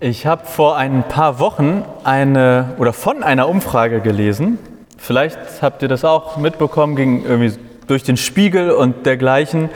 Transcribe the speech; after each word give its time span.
Ich 0.00 0.26
habe 0.26 0.46
vor 0.46 0.76
ein 0.76 1.02
paar 1.08 1.40
Wochen 1.40 1.84
eine 2.04 2.76
oder 2.78 2.92
von 2.92 3.24
einer 3.24 3.48
Umfrage 3.48 4.00
gelesen. 4.00 4.60
Vielleicht 4.96 5.36
habt 5.60 5.82
ihr 5.82 5.88
das 5.88 6.04
auch 6.04 6.36
mitbekommen, 6.36 6.94
ging 6.94 7.24
irgendwie 7.24 7.58
durch 7.88 8.04
den 8.04 8.16
Spiegel 8.16 8.70
und 8.70 9.06
dergleichen. 9.06 9.70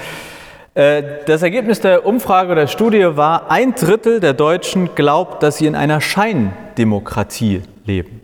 Äh, 0.74 1.02
das 1.26 1.42
Ergebnis 1.42 1.80
der 1.80 2.06
Umfrage 2.06 2.52
oder 2.52 2.60
der 2.60 2.68
Studie 2.68 3.04
war, 3.16 3.50
ein 3.50 3.74
Drittel 3.74 4.20
der 4.20 4.32
Deutschen 4.32 4.94
glaubt, 4.94 5.42
dass 5.42 5.56
sie 5.56 5.66
in 5.66 5.74
einer 5.74 6.00
Scheindemokratie 6.00 7.62
leben. 7.84 8.20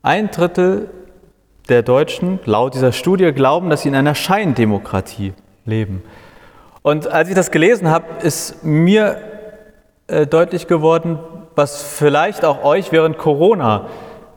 Ein 0.00 0.30
Drittel 0.30 0.88
der 1.68 1.82
Deutschen, 1.82 2.40
laut 2.46 2.72
dieser 2.72 2.92
Studie, 2.92 3.32
glauben, 3.32 3.68
dass 3.68 3.82
sie 3.82 3.90
in 3.90 3.94
einer 3.94 4.14
Scheindemokratie 4.14 5.34
leben. 5.66 6.02
Und 6.80 7.08
als 7.08 7.28
ich 7.28 7.34
das 7.34 7.50
gelesen 7.50 7.90
habe, 7.90 8.06
ist 8.22 8.64
mir 8.64 9.20
äh, 10.08 10.26
deutlich 10.26 10.66
geworden, 10.66 11.18
was 11.54 11.82
vielleicht 11.82 12.42
auch 12.42 12.64
euch 12.64 12.92
während 12.92 13.18
Corona 13.18 13.88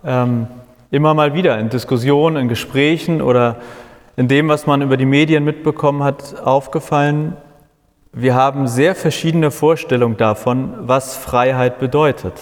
ähm, 0.03 0.47
immer 0.91 1.13
mal 1.13 1.34
wieder 1.34 1.57
in 1.59 1.70
Diskussionen, 1.70 2.35
in 2.35 2.49
Gesprächen 2.49 3.21
oder 3.21 3.55
in 4.17 4.27
dem, 4.27 4.49
was 4.49 4.67
man 4.67 4.81
über 4.81 4.97
die 4.97 5.05
Medien 5.05 5.45
mitbekommen 5.45 6.03
hat, 6.03 6.41
aufgefallen. 6.44 7.38
Wir 8.11 8.35
haben 8.35 8.67
sehr 8.67 8.95
verschiedene 8.95 9.49
Vorstellungen 9.49 10.17
davon, 10.17 10.73
was 10.81 11.16
Freiheit 11.16 11.80
bedeutet. 11.80 12.33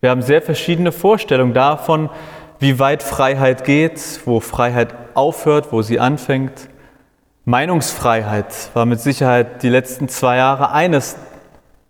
Wir 0.00 0.10
haben 0.10 0.22
sehr 0.22 0.42
verschiedene 0.42 0.90
Vorstellungen 0.90 1.54
davon, 1.54 2.10
wie 2.58 2.80
weit 2.80 3.04
Freiheit 3.04 3.62
geht, 3.62 4.22
wo 4.24 4.40
Freiheit 4.40 4.88
aufhört, 5.14 5.68
wo 5.70 5.82
sie 5.82 6.00
anfängt. 6.00 6.68
Meinungsfreiheit 7.44 8.70
war 8.74 8.86
mit 8.86 9.00
Sicherheit 9.00 9.62
die 9.62 9.68
letzten 9.68 10.08
zwei 10.08 10.38
Jahre 10.38 10.72
eines 10.72 11.16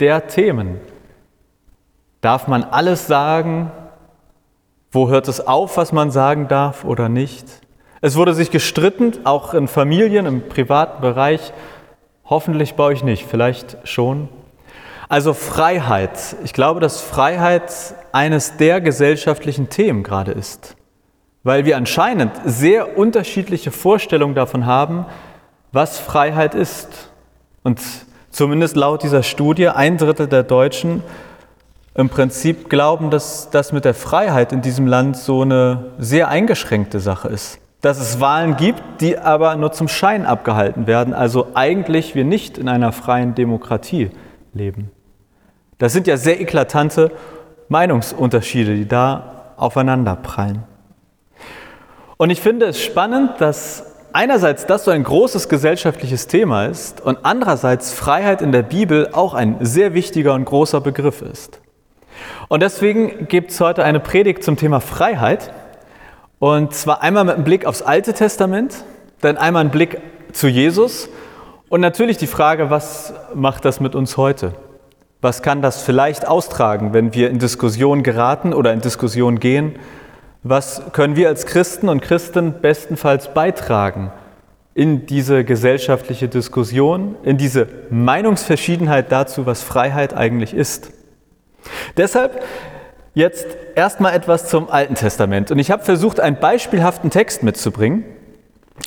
der 0.00 0.26
Themen. 0.26 0.80
Darf 2.20 2.48
man 2.48 2.64
alles 2.64 3.06
sagen? 3.06 3.70
Wo 4.90 5.08
hört 5.08 5.28
es 5.28 5.46
auf, 5.46 5.76
was 5.76 5.92
man 5.92 6.10
sagen 6.10 6.48
darf 6.48 6.84
oder 6.84 7.08
nicht? 7.08 7.46
Es 8.00 8.16
wurde 8.16 8.34
sich 8.34 8.50
gestritten, 8.50 9.12
auch 9.24 9.54
in 9.54 9.68
Familien, 9.68 10.26
im 10.26 10.48
privaten 10.48 11.00
Bereich. 11.00 11.52
Hoffentlich 12.24 12.74
bei 12.74 12.84
euch 12.84 13.04
nicht, 13.04 13.26
vielleicht 13.26 13.76
schon. 13.84 14.28
Also 15.08 15.34
Freiheit. 15.34 16.36
Ich 16.44 16.52
glaube, 16.52 16.80
dass 16.80 17.00
Freiheit 17.00 17.72
eines 18.12 18.56
der 18.56 18.80
gesellschaftlichen 18.80 19.68
Themen 19.68 20.02
gerade 20.02 20.32
ist, 20.32 20.76
weil 21.42 21.64
wir 21.64 21.76
anscheinend 21.76 22.32
sehr 22.44 22.96
unterschiedliche 22.96 23.70
Vorstellungen 23.70 24.34
davon 24.34 24.66
haben, 24.66 25.06
was 25.72 25.98
Freiheit 25.98 26.54
ist. 26.54 27.10
Und 27.62 27.80
zumindest 28.30 28.76
laut 28.76 29.02
dieser 29.02 29.22
Studie, 29.22 29.68
ein 29.68 29.96
Drittel 29.96 30.26
der 30.26 30.42
Deutschen 30.42 31.02
im 31.94 32.08
Prinzip 32.08 32.70
glauben, 32.70 33.10
dass 33.10 33.50
das 33.50 33.72
mit 33.72 33.84
der 33.84 33.94
Freiheit 33.94 34.52
in 34.52 34.62
diesem 34.62 34.86
Land 34.86 35.16
so 35.16 35.42
eine 35.42 35.92
sehr 35.98 36.28
eingeschränkte 36.28 37.00
Sache 37.00 37.28
ist. 37.28 37.58
Dass 37.80 37.98
es 37.98 38.20
Wahlen 38.20 38.56
gibt, 38.56 38.82
die 39.00 39.18
aber 39.18 39.56
nur 39.56 39.72
zum 39.72 39.88
Schein 39.88 40.26
abgehalten 40.26 40.86
werden, 40.86 41.14
also 41.14 41.48
eigentlich 41.54 42.14
wir 42.14 42.24
nicht 42.24 42.58
in 42.58 42.68
einer 42.68 42.92
freien 42.92 43.34
Demokratie 43.34 44.10
leben. 44.52 44.90
Das 45.78 45.92
sind 45.92 46.06
ja 46.06 46.16
sehr 46.16 46.40
eklatante 46.40 47.10
Meinungsunterschiede, 47.68 48.74
die 48.74 48.86
da 48.86 49.52
aufeinander 49.56 50.16
prallen. 50.16 50.64
Und 52.16 52.30
ich 52.30 52.40
finde 52.40 52.66
es 52.66 52.80
spannend, 52.80 53.40
dass 53.40 53.89
einerseits 54.12 54.66
das 54.66 54.84
so 54.84 54.90
ein 54.90 55.02
großes 55.02 55.48
gesellschaftliches 55.48 56.26
Thema 56.26 56.66
ist 56.66 57.00
und 57.00 57.18
andererseits 57.22 57.92
Freiheit 57.92 58.42
in 58.42 58.52
der 58.52 58.62
Bibel 58.62 59.10
auch 59.12 59.34
ein 59.34 59.56
sehr 59.60 59.94
wichtiger 59.94 60.34
und 60.34 60.44
großer 60.44 60.80
Begriff 60.80 61.22
ist. 61.22 61.60
Und 62.48 62.62
deswegen 62.62 63.28
gibt 63.28 63.50
es 63.52 63.60
heute 63.60 63.84
eine 63.84 64.00
Predigt 64.00 64.44
zum 64.44 64.56
Thema 64.56 64.80
Freiheit. 64.80 65.52
Und 66.38 66.74
zwar 66.74 67.02
einmal 67.02 67.24
mit 67.24 67.34
einem 67.34 67.44
Blick 67.44 67.66
aufs 67.66 67.82
Alte 67.82 68.12
Testament, 68.12 68.84
dann 69.20 69.36
einmal 69.36 69.64
ein 69.64 69.70
Blick 69.70 69.98
zu 70.32 70.48
Jesus 70.48 71.08
und 71.68 71.80
natürlich 71.80 72.16
die 72.16 72.26
Frage, 72.26 72.70
was 72.70 73.14
macht 73.34 73.64
das 73.64 73.80
mit 73.80 73.94
uns 73.94 74.16
heute? 74.16 74.54
Was 75.20 75.42
kann 75.42 75.60
das 75.60 75.82
vielleicht 75.82 76.26
austragen, 76.26 76.94
wenn 76.94 77.14
wir 77.14 77.30
in 77.30 77.38
Diskussion 77.38 78.02
geraten 78.02 78.54
oder 78.54 78.72
in 78.72 78.80
Diskussion 78.80 79.38
gehen? 79.38 79.76
Was 80.42 80.92
können 80.92 81.16
wir 81.16 81.28
als 81.28 81.44
Christen 81.44 81.88
und 81.88 82.00
Christen 82.00 82.60
bestenfalls 82.62 83.34
beitragen 83.34 84.10
in 84.74 85.04
diese 85.04 85.44
gesellschaftliche 85.44 86.28
Diskussion, 86.28 87.16
in 87.22 87.36
diese 87.36 87.68
Meinungsverschiedenheit 87.90 89.12
dazu, 89.12 89.44
was 89.44 89.62
Freiheit 89.62 90.14
eigentlich 90.14 90.54
ist? 90.54 90.92
Deshalb 91.98 92.42
jetzt 93.12 93.46
erstmal 93.74 94.14
etwas 94.14 94.48
zum 94.48 94.70
Alten 94.70 94.94
Testament. 94.94 95.50
Und 95.50 95.58
ich 95.58 95.70
habe 95.70 95.84
versucht, 95.84 96.20
einen 96.20 96.38
beispielhaften 96.40 97.10
Text 97.10 97.42
mitzubringen. 97.42 98.04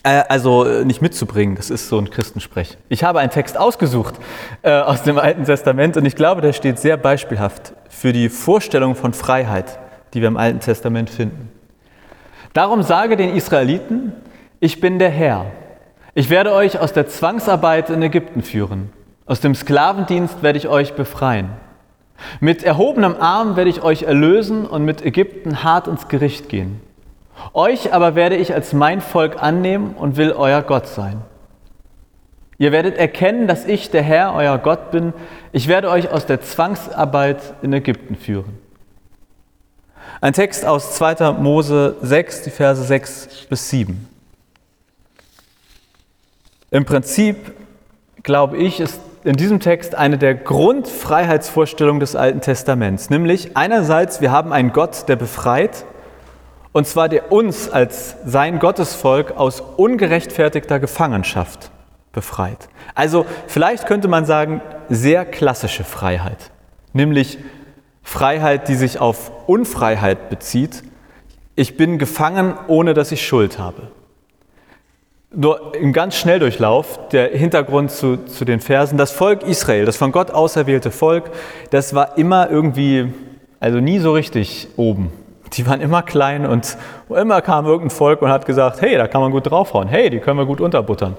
Äh, 0.01 0.23
also 0.27 0.65
äh, 0.65 0.85
nicht 0.85 1.03
mitzubringen, 1.03 1.55
das 1.55 1.69
ist 1.69 1.87
so 1.87 1.99
ein 1.99 2.09
Christensprech. 2.09 2.79
Ich 2.89 3.03
habe 3.03 3.19
einen 3.19 3.29
Text 3.29 3.59
ausgesucht 3.59 4.15
äh, 4.63 4.71
aus 4.71 5.03
dem 5.03 5.19
Alten 5.19 5.45
Testament 5.45 5.97
und 5.97 6.05
ich 6.05 6.15
glaube, 6.15 6.41
der 6.41 6.53
steht 6.53 6.79
sehr 6.79 6.97
beispielhaft 6.97 7.73
für 7.89 8.11
die 8.11 8.29
Vorstellung 8.29 8.95
von 8.95 9.13
Freiheit 9.13 9.77
die 10.13 10.21
wir 10.21 10.27
im 10.27 10.37
Alten 10.37 10.59
Testament 10.59 11.09
finden. 11.09 11.49
Darum 12.53 12.83
sage 12.83 13.17
den 13.17 13.35
Israeliten, 13.35 14.13
ich 14.59 14.79
bin 14.79 14.99
der 14.99 15.09
Herr. 15.09 15.47
Ich 16.13 16.29
werde 16.29 16.53
euch 16.53 16.79
aus 16.79 16.93
der 16.93 17.07
Zwangsarbeit 17.07 17.89
in 17.89 18.01
Ägypten 18.01 18.43
führen. 18.43 18.91
Aus 19.25 19.39
dem 19.39 19.55
Sklavendienst 19.55 20.43
werde 20.43 20.59
ich 20.59 20.67
euch 20.67 20.93
befreien. 20.93 21.49
Mit 22.39 22.63
erhobenem 22.63 23.15
Arm 23.19 23.55
werde 23.55 23.69
ich 23.69 23.81
euch 23.81 24.03
erlösen 24.03 24.65
und 24.65 24.85
mit 24.85 25.03
Ägypten 25.03 25.63
hart 25.63 25.87
ins 25.87 26.07
Gericht 26.07 26.49
gehen. 26.49 26.79
Euch 27.53 27.93
aber 27.93 28.15
werde 28.15 28.35
ich 28.35 28.53
als 28.53 28.73
mein 28.73 29.01
Volk 29.01 29.41
annehmen 29.41 29.95
und 29.97 30.17
will 30.17 30.31
euer 30.31 30.61
Gott 30.61 30.87
sein. 30.87 31.21
Ihr 32.59 32.71
werdet 32.71 32.97
erkennen, 32.97 33.47
dass 33.47 33.65
ich 33.65 33.89
der 33.89 34.03
Herr, 34.03 34.33
euer 34.35 34.57
Gott 34.59 34.91
bin. 34.91 35.13
Ich 35.51 35.67
werde 35.67 35.89
euch 35.89 36.11
aus 36.11 36.25
der 36.25 36.41
Zwangsarbeit 36.41 37.55
in 37.61 37.73
Ägypten 37.73 38.15
führen. 38.15 38.62
Ein 40.23 40.31
Text 40.31 40.63
aus 40.65 40.95
2. 40.95 41.33
Mose 41.33 41.97
6, 42.01 42.43
die 42.43 42.49
Verse 42.49 42.81
6 42.81 43.47
bis 43.49 43.69
7. 43.69 44.07
Im 46.71 46.85
Prinzip, 46.85 47.51
glaube 48.23 48.55
ich, 48.55 48.79
ist 48.79 49.01
in 49.25 49.35
diesem 49.35 49.59
Text 49.59 49.95
eine 49.95 50.17
der 50.17 50.35
Grundfreiheitsvorstellungen 50.35 51.99
des 51.99 52.15
Alten 52.15 52.39
Testaments, 52.39 53.09
nämlich 53.09 53.57
einerseits, 53.57 54.21
wir 54.21 54.31
haben 54.31 54.53
einen 54.53 54.71
Gott, 54.71 55.09
der 55.09 55.17
befreit, 55.17 55.83
und 56.71 56.87
zwar 56.87 57.09
der 57.09 57.33
uns 57.33 57.69
als 57.69 58.15
sein 58.23 58.59
Gottesvolk 58.59 59.31
aus 59.31 59.59
ungerechtfertigter 59.59 60.79
Gefangenschaft 60.79 61.69
befreit. 62.13 62.69
Also 62.95 63.25
vielleicht 63.47 63.87
könnte 63.87 64.07
man 64.07 64.25
sagen, 64.25 64.61
sehr 64.87 65.25
klassische 65.25 65.83
Freiheit, 65.83 66.51
nämlich 66.93 67.39
Freiheit, 68.03 68.67
die 68.67 68.75
sich 68.75 68.99
auf 68.99 69.31
Unfreiheit 69.47 70.29
bezieht. 70.29 70.83
Ich 71.55 71.77
bin 71.77 71.97
gefangen, 71.97 72.53
ohne 72.67 72.93
dass 72.93 73.11
ich 73.11 73.25
Schuld 73.25 73.57
habe. 73.57 73.83
Nur 75.35 75.73
im 75.73 75.93
ganz 75.93 76.15
Schnelldurchlauf, 76.15 77.09
der 77.09 77.29
Hintergrund 77.29 77.89
zu, 77.89 78.17
zu 78.25 78.45
den 78.45 78.59
Versen, 78.59 78.99
das 78.99 79.11
Volk 79.11 79.41
Israel, 79.41 79.85
das 79.85 79.97
von 79.97 80.11
Gott 80.11 80.29
auserwählte 80.29 80.91
Volk, 80.91 81.31
das 81.71 81.95
war 81.95 82.19
immer 82.19 82.51
irgendwie, 82.51 83.11
also 83.59 83.79
nie 83.79 83.97
so 83.97 84.13
richtig 84.13 84.67
oben. 84.75 85.11
Die 85.53 85.65
waren 85.65 85.81
immer 85.81 86.03
klein 86.03 86.45
und 86.45 86.77
immer 87.09 87.41
kam 87.41 87.65
irgendein 87.65 87.89
Volk 87.89 88.21
und 88.21 88.29
hat 88.29 88.45
gesagt, 88.45 88.81
hey, 88.81 88.95
da 88.95 89.07
kann 89.07 89.21
man 89.21 89.31
gut 89.31 89.49
draufhauen, 89.49 89.87
hey, 89.87 90.11
die 90.11 90.19
können 90.19 90.37
wir 90.37 90.45
gut 90.45 90.61
unterbuttern. 90.61 91.15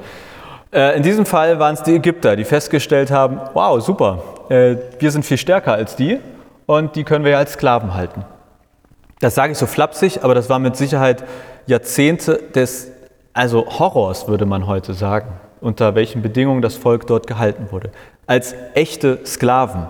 Äh, 0.72 0.96
in 0.96 1.02
diesem 1.02 1.26
Fall 1.26 1.58
waren 1.58 1.74
es 1.74 1.82
die 1.82 1.94
Ägypter, 1.94 2.36
die 2.36 2.44
festgestellt 2.44 3.10
haben, 3.10 3.40
wow, 3.52 3.80
super, 3.80 4.22
äh, 4.48 4.76
wir 4.98 5.10
sind 5.10 5.24
viel 5.24 5.38
stärker 5.38 5.72
als 5.72 5.96
die 5.96 6.20
und 6.66 6.96
die 6.96 7.04
können 7.04 7.24
wir 7.24 7.32
ja 7.32 7.38
als 7.38 7.52
Sklaven 7.52 7.94
halten. 7.94 8.24
Das 9.20 9.34
sage 9.34 9.52
ich 9.52 9.58
so 9.58 9.66
flapsig, 9.66 10.22
aber 10.22 10.34
das 10.34 10.50
war 10.50 10.58
mit 10.58 10.76
Sicherheit 10.76 11.24
Jahrzehnte 11.66 12.40
des, 12.54 12.90
also 13.32 13.66
Horrors, 13.78 14.28
würde 14.28 14.44
man 14.46 14.66
heute 14.66 14.94
sagen, 14.94 15.28
unter 15.60 15.94
welchen 15.94 16.22
Bedingungen 16.22 16.62
das 16.62 16.76
Volk 16.76 17.06
dort 17.06 17.26
gehalten 17.26 17.68
wurde. 17.70 17.90
Als 18.26 18.54
echte 18.74 19.20
Sklaven, 19.24 19.86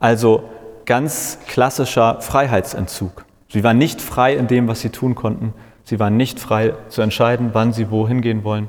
also 0.00 0.44
ganz 0.84 1.38
klassischer 1.46 2.20
Freiheitsentzug. 2.20 3.24
Sie 3.48 3.62
waren 3.62 3.78
nicht 3.78 4.00
frei 4.00 4.34
in 4.34 4.46
dem, 4.46 4.66
was 4.66 4.80
sie 4.80 4.90
tun 4.90 5.14
konnten. 5.14 5.54
Sie 5.84 6.00
waren 6.00 6.16
nicht 6.16 6.40
frei 6.40 6.74
zu 6.88 7.02
entscheiden, 7.02 7.50
wann 7.52 7.72
sie 7.72 7.90
wohin 7.90 8.20
gehen 8.20 8.44
wollen. 8.44 8.68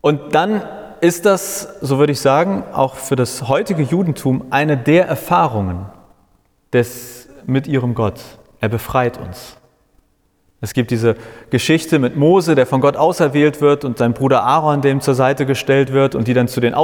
Und 0.00 0.34
dann 0.34 0.62
ist 1.00 1.26
das, 1.26 1.76
so 1.80 1.98
würde 1.98 2.12
ich 2.12 2.20
sagen, 2.20 2.64
auch 2.72 2.94
für 2.94 3.16
das 3.16 3.48
heutige 3.48 3.82
Judentum 3.82 4.46
eine 4.50 4.76
der 4.76 5.06
Erfahrungen, 5.06 5.86
des, 6.72 7.28
mit 7.46 7.66
ihrem 7.66 7.94
Gott. 7.94 8.20
Er 8.60 8.68
befreit 8.68 9.18
uns. 9.18 9.56
Es 10.62 10.74
gibt 10.74 10.90
diese 10.90 11.14
Geschichte 11.48 11.98
mit 11.98 12.16
Mose, 12.16 12.54
der 12.54 12.66
von 12.66 12.82
Gott 12.82 12.96
auserwählt 12.96 13.62
wird 13.62 13.84
und 13.84 13.96
sein 13.96 14.12
Bruder 14.12 14.42
Aaron, 14.42 14.82
dem 14.82 15.00
zur 15.00 15.14
Seite 15.14 15.46
gestellt 15.46 15.92
wird 15.92 16.14
und 16.14 16.28
die 16.28 16.34
dann 16.34 16.48
zu 16.48 16.60
den, 16.60 16.74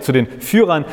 zu 0.00 0.12
den 0.12 0.26
Führern 0.40 0.84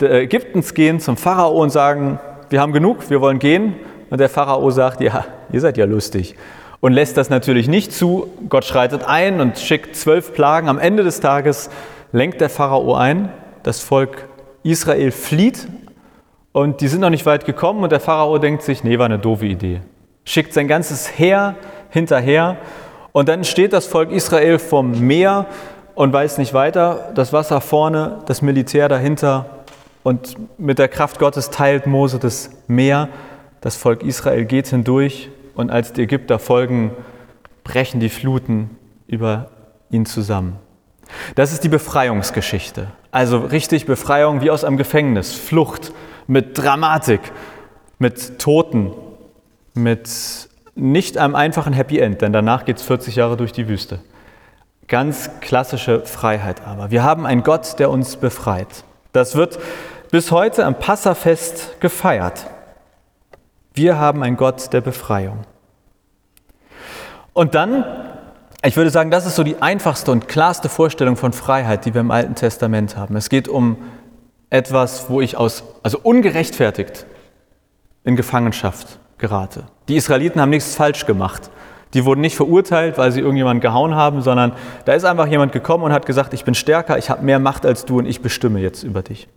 Ägyptens 0.00 0.74
gehen, 0.74 1.00
zum 1.00 1.16
Pharao 1.16 1.60
und 1.60 1.70
sagen, 1.70 2.20
wir 2.50 2.60
haben 2.60 2.72
genug, 2.72 3.10
wir 3.10 3.20
wollen 3.20 3.40
gehen. 3.40 3.74
Und 4.10 4.20
der 4.20 4.28
Pharao 4.28 4.70
sagt, 4.70 5.00
ja, 5.00 5.26
ihr 5.52 5.60
seid 5.60 5.76
ja 5.76 5.84
lustig. 5.86 6.36
Und 6.80 6.92
lässt 6.92 7.16
das 7.16 7.30
natürlich 7.30 7.66
nicht 7.66 7.92
zu. 7.92 8.32
Gott 8.48 8.64
schreitet 8.64 9.02
ein 9.04 9.40
und 9.40 9.58
schickt 9.58 9.96
zwölf 9.96 10.32
Plagen. 10.32 10.68
Am 10.68 10.78
Ende 10.78 11.02
des 11.02 11.18
Tages 11.18 11.68
lenkt 12.12 12.40
der 12.40 12.48
Pharao 12.48 12.94
ein. 12.94 13.30
Das 13.64 13.80
Volk 13.80 14.28
Israel 14.62 15.10
flieht 15.10 15.66
und 16.58 16.80
die 16.80 16.88
sind 16.88 17.02
noch 17.02 17.10
nicht 17.10 17.24
weit 17.24 17.44
gekommen 17.44 17.84
und 17.84 17.92
der 17.92 18.00
Pharao 18.00 18.36
denkt 18.38 18.64
sich, 18.64 18.82
nee, 18.82 18.98
war 18.98 19.06
eine 19.06 19.20
doofe 19.20 19.46
Idee. 19.46 19.80
Schickt 20.24 20.52
sein 20.52 20.66
ganzes 20.66 21.16
Heer 21.16 21.54
hinterher. 21.90 22.56
Und 23.12 23.28
dann 23.28 23.44
steht 23.44 23.72
das 23.72 23.86
Volk 23.86 24.10
Israel 24.10 24.58
vom 24.58 25.06
Meer 25.06 25.46
und 25.94 26.12
weiß 26.12 26.36
nicht 26.38 26.54
weiter. 26.54 27.12
Das 27.14 27.32
Wasser 27.32 27.60
vorne, 27.60 28.24
das 28.26 28.42
Militär 28.42 28.88
dahinter. 28.88 29.46
Und 30.02 30.34
mit 30.58 30.80
der 30.80 30.88
Kraft 30.88 31.20
Gottes 31.20 31.50
teilt 31.50 31.86
Mose 31.86 32.18
das 32.18 32.50
Meer. 32.66 33.08
Das 33.60 33.76
Volk 33.76 34.02
Israel 34.02 34.44
geht 34.44 34.66
hindurch. 34.66 35.30
Und 35.54 35.70
als 35.70 35.92
die 35.92 36.02
Ägypter 36.02 36.40
folgen, 36.40 36.90
brechen 37.62 38.00
die 38.00 38.08
Fluten 38.08 38.76
über 39.06 39.50
ihn 39.90 40.06
zusammen. 40.06 40.56
Das 41.36 41.52
ist 41.52 41.62
die 41.62 41.68
Befreiungsgeschichte. 41.68 42.88
Also 43.12 43.38
richtig 43.38 43.86
Befreiung 43.86 44.40
wie 44.40 44.50
aus 44.50 44.64
einem 44.64 44.76
Gefängnis. 44.76 45.34
Flucht 45.34 45.92
mit 46.28 46.56
Dramatik, 46.56 47.20
mit 47.98 48.38
Toten, 48.38 48.92
mit 49.74 50.08
nicht 50.76 51.18
einem 51.18 51.34
einfachen 51.34 51.72
Happy 51.72 51.98
End, 51.98 52.22
denn 52.22 52.32
danach 52.32 52.64
geht 52.64 52.76
es 52.76 52.84
40 52.84 53.16
Jahre 53.16 53.36
durch 53.36 53.50
die 53.52 53.66
Wüste. 53.66 53.98
Ganz 54.86 55.30
klassische 55.40 56.04
Freiheit 56.04 56.64
aber. 56.64 56.92
Wir 56.92 57.02
haben 57.02 57.26
einen 57.26 57.42
Gott, 57.42 57.78
der 57.80 57.90
uns 57.90 58.16
befreit. 58.16 58.84
Das 59.12 59.34
wird 59.34 59.58
bis 60.10 60.30
heute 60.30 60.64
am 60.64 60.78
Passafest 60.78 61.80
gefeiert. 61.80 62.46
Wir 63.74 63.98
haben 63.98 64.22
einen 64.22 64.36
Gott 64.36 64.72
der 64.72 64.80
Befreiung. 64.80 65.40
Und 67.32 67.54
dann, 67.54 67.84
ich 68.64 68.76
würde 68.76 68.90
sagen, 68.90 69.10
das 69.10 69.26
ist 69.26 69.36
so 69.36 69.44
die 69.44 69.62
einfachste 69.62 70.10
und 70.10 70.28
klarste 70.28 70.68
Vorstellung 70.68 71.16
von 71.16 71.32
Freiheit, 71.32 71.84
die 71.84 71.94
wir 71.94 72.00
im 72.00 72.10
Alten 72.10 72.34
Testament 72.34 72.96
haben. 72.96 73.16
Es 73.16 73.28
geht 73.28 73.48
um 73.48 73.78
etwas, 74.50 75.10
wo 75.10 75.20
ich 75.20 75.36
aus, 75.36 75.64
also 75.82 75.98
ungerechtfertigt 76.02 77.06
in 78.04 78.16
Gefangenschaft 78.16 78.98
gerate. 79.18 79.64
Die 79.88 79.96
Israeliten 79.96 80.40
haben 80.40 80.50
nichts 80.50 80.74
falsch 80.74 81.06
gemacht. 81.06 81.50
Die 81.94 82.04
wurden 82.04 82.20
nicht 82.20 82.36
verurteilt, 82.36 82.98
weil 82.98 83.12
sie 83.12 83.20
irgendjemanden 83.20 83.60
gehauen 83.60 83.94
haben, 83.94 84.20
sondern 84.20 84.52
da 84.84 84.92
ist 84.92 85.04
einfach 85.04 85.26
jemand 85.26 85.52
gekommen 85.52 85.84
und 85.84 85.92
hat 85.92 86.06
gesagt, 86.06 86.34
ich 86.34 86.44
bin 86.44 86.54
stärker, 86.54 86.98
ich 86.98 87.08
habe 87.08 87.24
mehr 87.24 87.38
Macht 87.38 87.64
als 87.64 87.86
du 87.86 87.98
und 87.98 88.06
ich 88.06 88.20
bestimme 88.20 88.60
jetzt 88.60 88.82
über 88.82 89.02
dich. 89.02 89.28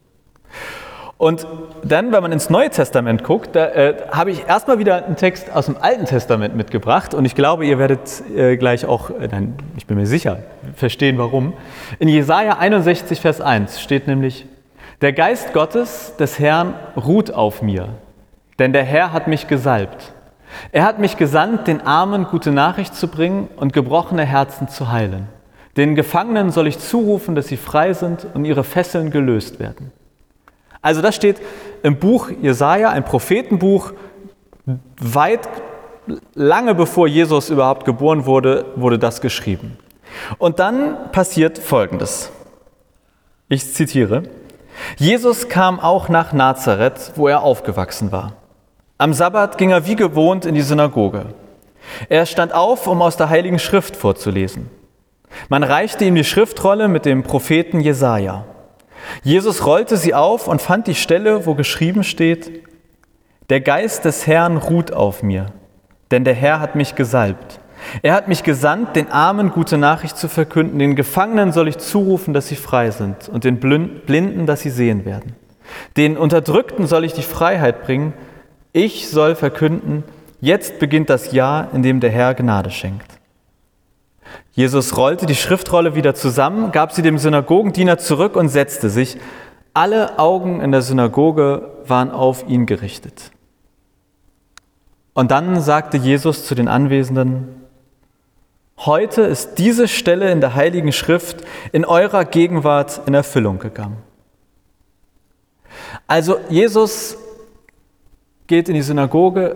Und 1.17 1.45
dann, 1.83 2.11
wenn 2.11 2.23
man 2.23 2.31
ins 2.31 2.49
Neue 2.49 2.71
Testament 2.71 3.23
guckt, 3.23 3.55
da 3.55 3.67
äh, 3.67 3.95
habe 4.11 4.31
ich 4.31 4.47
erstmal 4.47 4.79
wieder 4.79 5.05
einen 5.05 5.15
Text 5.15 5.51
aus 5.53 5.67
dem 5.67 5.77
Alten 5.79 6.05
Testament 6.05 6.55
mitgebracht 6.55 7.13
und 7.13 7.25
ich 7.25 7.35
glaube, 7.35 7.63
ihr 7.63 7.77
werdet 7.77 8.23
äh, 8.35 8.57
gleich 8.57 8.87
auch, 8.87 9.11
äh, 9.11 9.27
nein, 9.31 9.53
ich 9.77 9.85
bin 9.85 9.97
mir 9.97 10.07
sicher, 10.07 10.39
verstehen 10.75 11.19
warum. 11.19 11.53
In 11.99 12.07
Jesaja 12.07 12.57
61, 12.57 13.21
Vers 13.21 13.39
1 13.39 13.79
steht 13.79 14.07
nämlich, 14.07 14.47
der 15.01 15.13
Geist 15.13 15.53
Gottes 15.53 16.13
des 16.17 16.39
Herrn 16.39 16.75
ruht 16.95 17.31
auf 17.31 17.61
mir, 17.61 17.89
denn 18.59 18.73
der 18.73 18.83
Herr 18.83 19.11
hat 19.13 19.27
mich 19.27 19.47
gesalbt. 19.47 20.13
Er 20.71 20.83
hat 20.83 20.99
mich 20.99 21.17
gesandt, 21.17 21.67
den 21.67 21.81
Armen 21.81 22.25
gute 22.25 22.51
Nachricht 22.51 22.93
zu 22.93 23.07
bringen 23.07 23.47
und 23.55 23.73
gebrochene 23.73 24.25
Herzen 24.25 24.67
zu 24.67 24.91
heilen. 24.91 25.27
Den 25.77 25.95
Gefangenen 25.95 26.51
soll 26.51 26.67
ich 26.67 26.79
zurufen, 26.79 27.35
dass 27.35 27.47
sie 27.47 27.57
frei 27.57 27.93
sind 27.93 28.27
und 28.33 28.45
ihre 28.45 28.63
Fesseln 28.63 29.09
gelöst 29.09 29.59
werden. 29.59 29.91
Also 30.81 31.01
das 31.01 31.15
steht 31.15 31.41
im 31.83 31.97
Buch 31.97 32.29
Jesaja, 32.41 32.89
ein 32.89 33.05
Prophetenbuch, 33.05 33.93
weit 34.99 35.47
lange 36.33 36.75
bevor 36.75 37.07
Jesus 37.07 37.49
überhaupt 37.49 37.85
geboren 37.85 38.25
wurde, 38.25 38.65
wurde 38.75 38.99
das 38.99 39.21
geschrieben. 39.21 39.77
Und 40.37 40.59
dann 40.59 41.11
passiert 41.11 41.57
Folgendes. 41.57 42.31
Ich 43.47 43.73
zitiere. 43.73 44.23
Jesus 44.97 45.49
kam 45.49 45.79
auch 45.79 46.09
nach 46.09 46.33
Nazareth, 46.33 47.13
wo 47.15 47.27
er 47.27 47.43
aufgewachsen 47.43 48.11
war. 48.11 48.33
Am 48.97 49.13
Sabbat 49.13 49.57
ging 49.57 49.71
er 49.71 49.85
wie 49.85 49.95
gewohnt 49.95 50.45
in 50.45 50.55
die 50.55 50.61
Synagoge. 50.61 51.25
Er 52.09 52.25
stand 52.25 52.53
auf, 52.53 52.87
um 52.87 53.01
aus 53.01 53.17
der 53.17 53.29
Heiligen 53.29 53.59
Schrift 53.59 53.95
vorzulesen. 53.95 54.69
Man 55.49 55.63
reichte 55.63 56.05
ihm 56.05 56.15
die 56.15 56.23
Schriftrolle 56.23 56.87
mit 56.87 57.05
dem 57.05 57.23
Propheten 57.23 57.79
Jesaja. 57.79 58.45
Jesus 59.23 59.65
rollte 59.65 59.97
sie 59.97 60.13
auf 60.13 60.47
und 60.47 60.61
fand 60.61 60.87
die 60.87 60.95
Stelle, 60.95 61.45
wo 61.45 61.55
geschrieben 61.55 62.03
steht: 62.03 62.63
Der 63.49 63.61
Geist 63.61 64.05
des 64.05 64.27
Herrn 64.27 64.57
ruht 64.57 64.93
auf 64.93 65.23
mir, 65.23 65.47
denn 66.11 66.23
der 66.23 66.35
Herr 66.35 66.59
hat 66.59 66.75
mich 66.75 66.95
gesalbt. 66.95 67.60
Er 68.01 68.13
hat 68.13 68.27
mich 68.27 68.43
gesandt, 68.43 68.95
den 68.95 69.11
Armen 69.11 69.51
gute 69.51 69.77
Nachricht 69.77 70.17
zu 70.17 70.27
verkünden. 70.27 70.79
Den 70.79 70.95
Gefangenen 70.95 71.51
soll 71.51 71.67
ich 71.67 71.77
zurufen, 71.77 72.33
dass 72.33 72.47
sie 72.47 72.55
frei 72.55 72.91
sind, 72.91 73.29
und 73.29 73.43
den 73.43 73.59
Blinden, 73.59 74.45
dass 74.45 74.61
sie 74.61 74.69
sehen 74.69 75.05
werden. 75.05 75.35
Den 75.97 76.17
Unterdrückten 76.17 76.87
soll 76.87 77.05
ich 77.05 77.13
die 77.13 77.21
Freiheit 77.21 77.83
bringen 77.83 78.13
ich 78.73 79.09
soll 79.09 79.35
verkünden, 79.35 80.03
jetzt 80.39 80.79
beginnt 80.79 81.09
das 81.09 81.33
Jahr, 81.33 81.73
in 81.73 81.83
dem 81.83 81.99
der 81.99 82.09
Herr 82.09 82.33
Gnade 82.33 82.71
schenkt. 82.71 83.19
Jesus 84.53 84.95
rollte 84.95 85.25
die 85.25 85.35
Schriftrolle 85.35 85.93
wieder 85.93 86.15
zusammen, 86.15 86.71
gab 86.71 86.93
sie 86.93 87.01
dem 87.01 87.17
Synagogendiener 87.17 87.97
zurück 87.97 88.37
und 88.37 88.47
setzte 88.47 88.89
sich. 88.89 89.17
Alle 89.73 90.19
Augen 90.19 90.61
in 90.61 90.71
der 90.71 90.81
Synagoge 90.81 91.69
waren 91.85 92.11
auf 92.11 92.47
ihn 92.47 92.65
gerichtet. 92.65 93.31
Und 95.13 95.31
dann 95.31 95.59
sagte 95.59 95.97
Jesus 95.97 96.45
zu 96.45 96.55
den 96.55 96.69
Anwesenden, 96.69 97.49
heute 98.85 99.21
ist 99.21 99.55
diese 99.55 99.87
Stelle 99.87 100.31
in 100.31 100.41
der 100.41 100.55
Heiligen 100.55 100.91
Schrift 100.91 101.37
in 101.71 101.85
eurer 101.85 102.25
Gegenwart 102.25 103.01
in 103.05 103.13
Erfüllung 103.13 103.59
gegangen. 103.59 103.97
Also 106.07 106.37
Jesus 106.49 107.17
geht 108.47 108.69
in 108.69 108.75
die 108.75 108.81
Synagoge, 108.81 109.55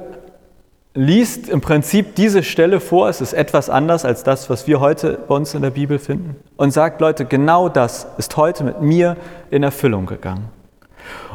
liest 0.94 1.50
im 1.50 1.60
Prinzip 1.60 2.16
diese 2.16 2.44
Stelle 2.44 2.80
vor, 2.80 3.10
es 3.10 3.19
ist 3.19 3.33
etwas 3.33 3.69
anders 3.69 4.06
als 4.06 4.24
das, 4.24 4.50
was 4.50 4.68
wir 4.68 4.80
heute 4.80 5.19
bei 5.28 5.36
uns 5.36 5.54
in 5.54 5.62
der 5.62 5.71
Bibel 5.71 6.00
finden, 6.00 6.38
und 6.56 6.71
sagt, 6.71 7.01
Leute, 7.01 7.25
genau 7.25 7.68
das 7.68 8.07
ist 8.18 8.38
heute 8.38 8.63
mit 8.63 8.81
mir 8.81 9.18
in 9.51 9.63
Erfüllung 9.63 10.06
gegangen. 10.06 10.50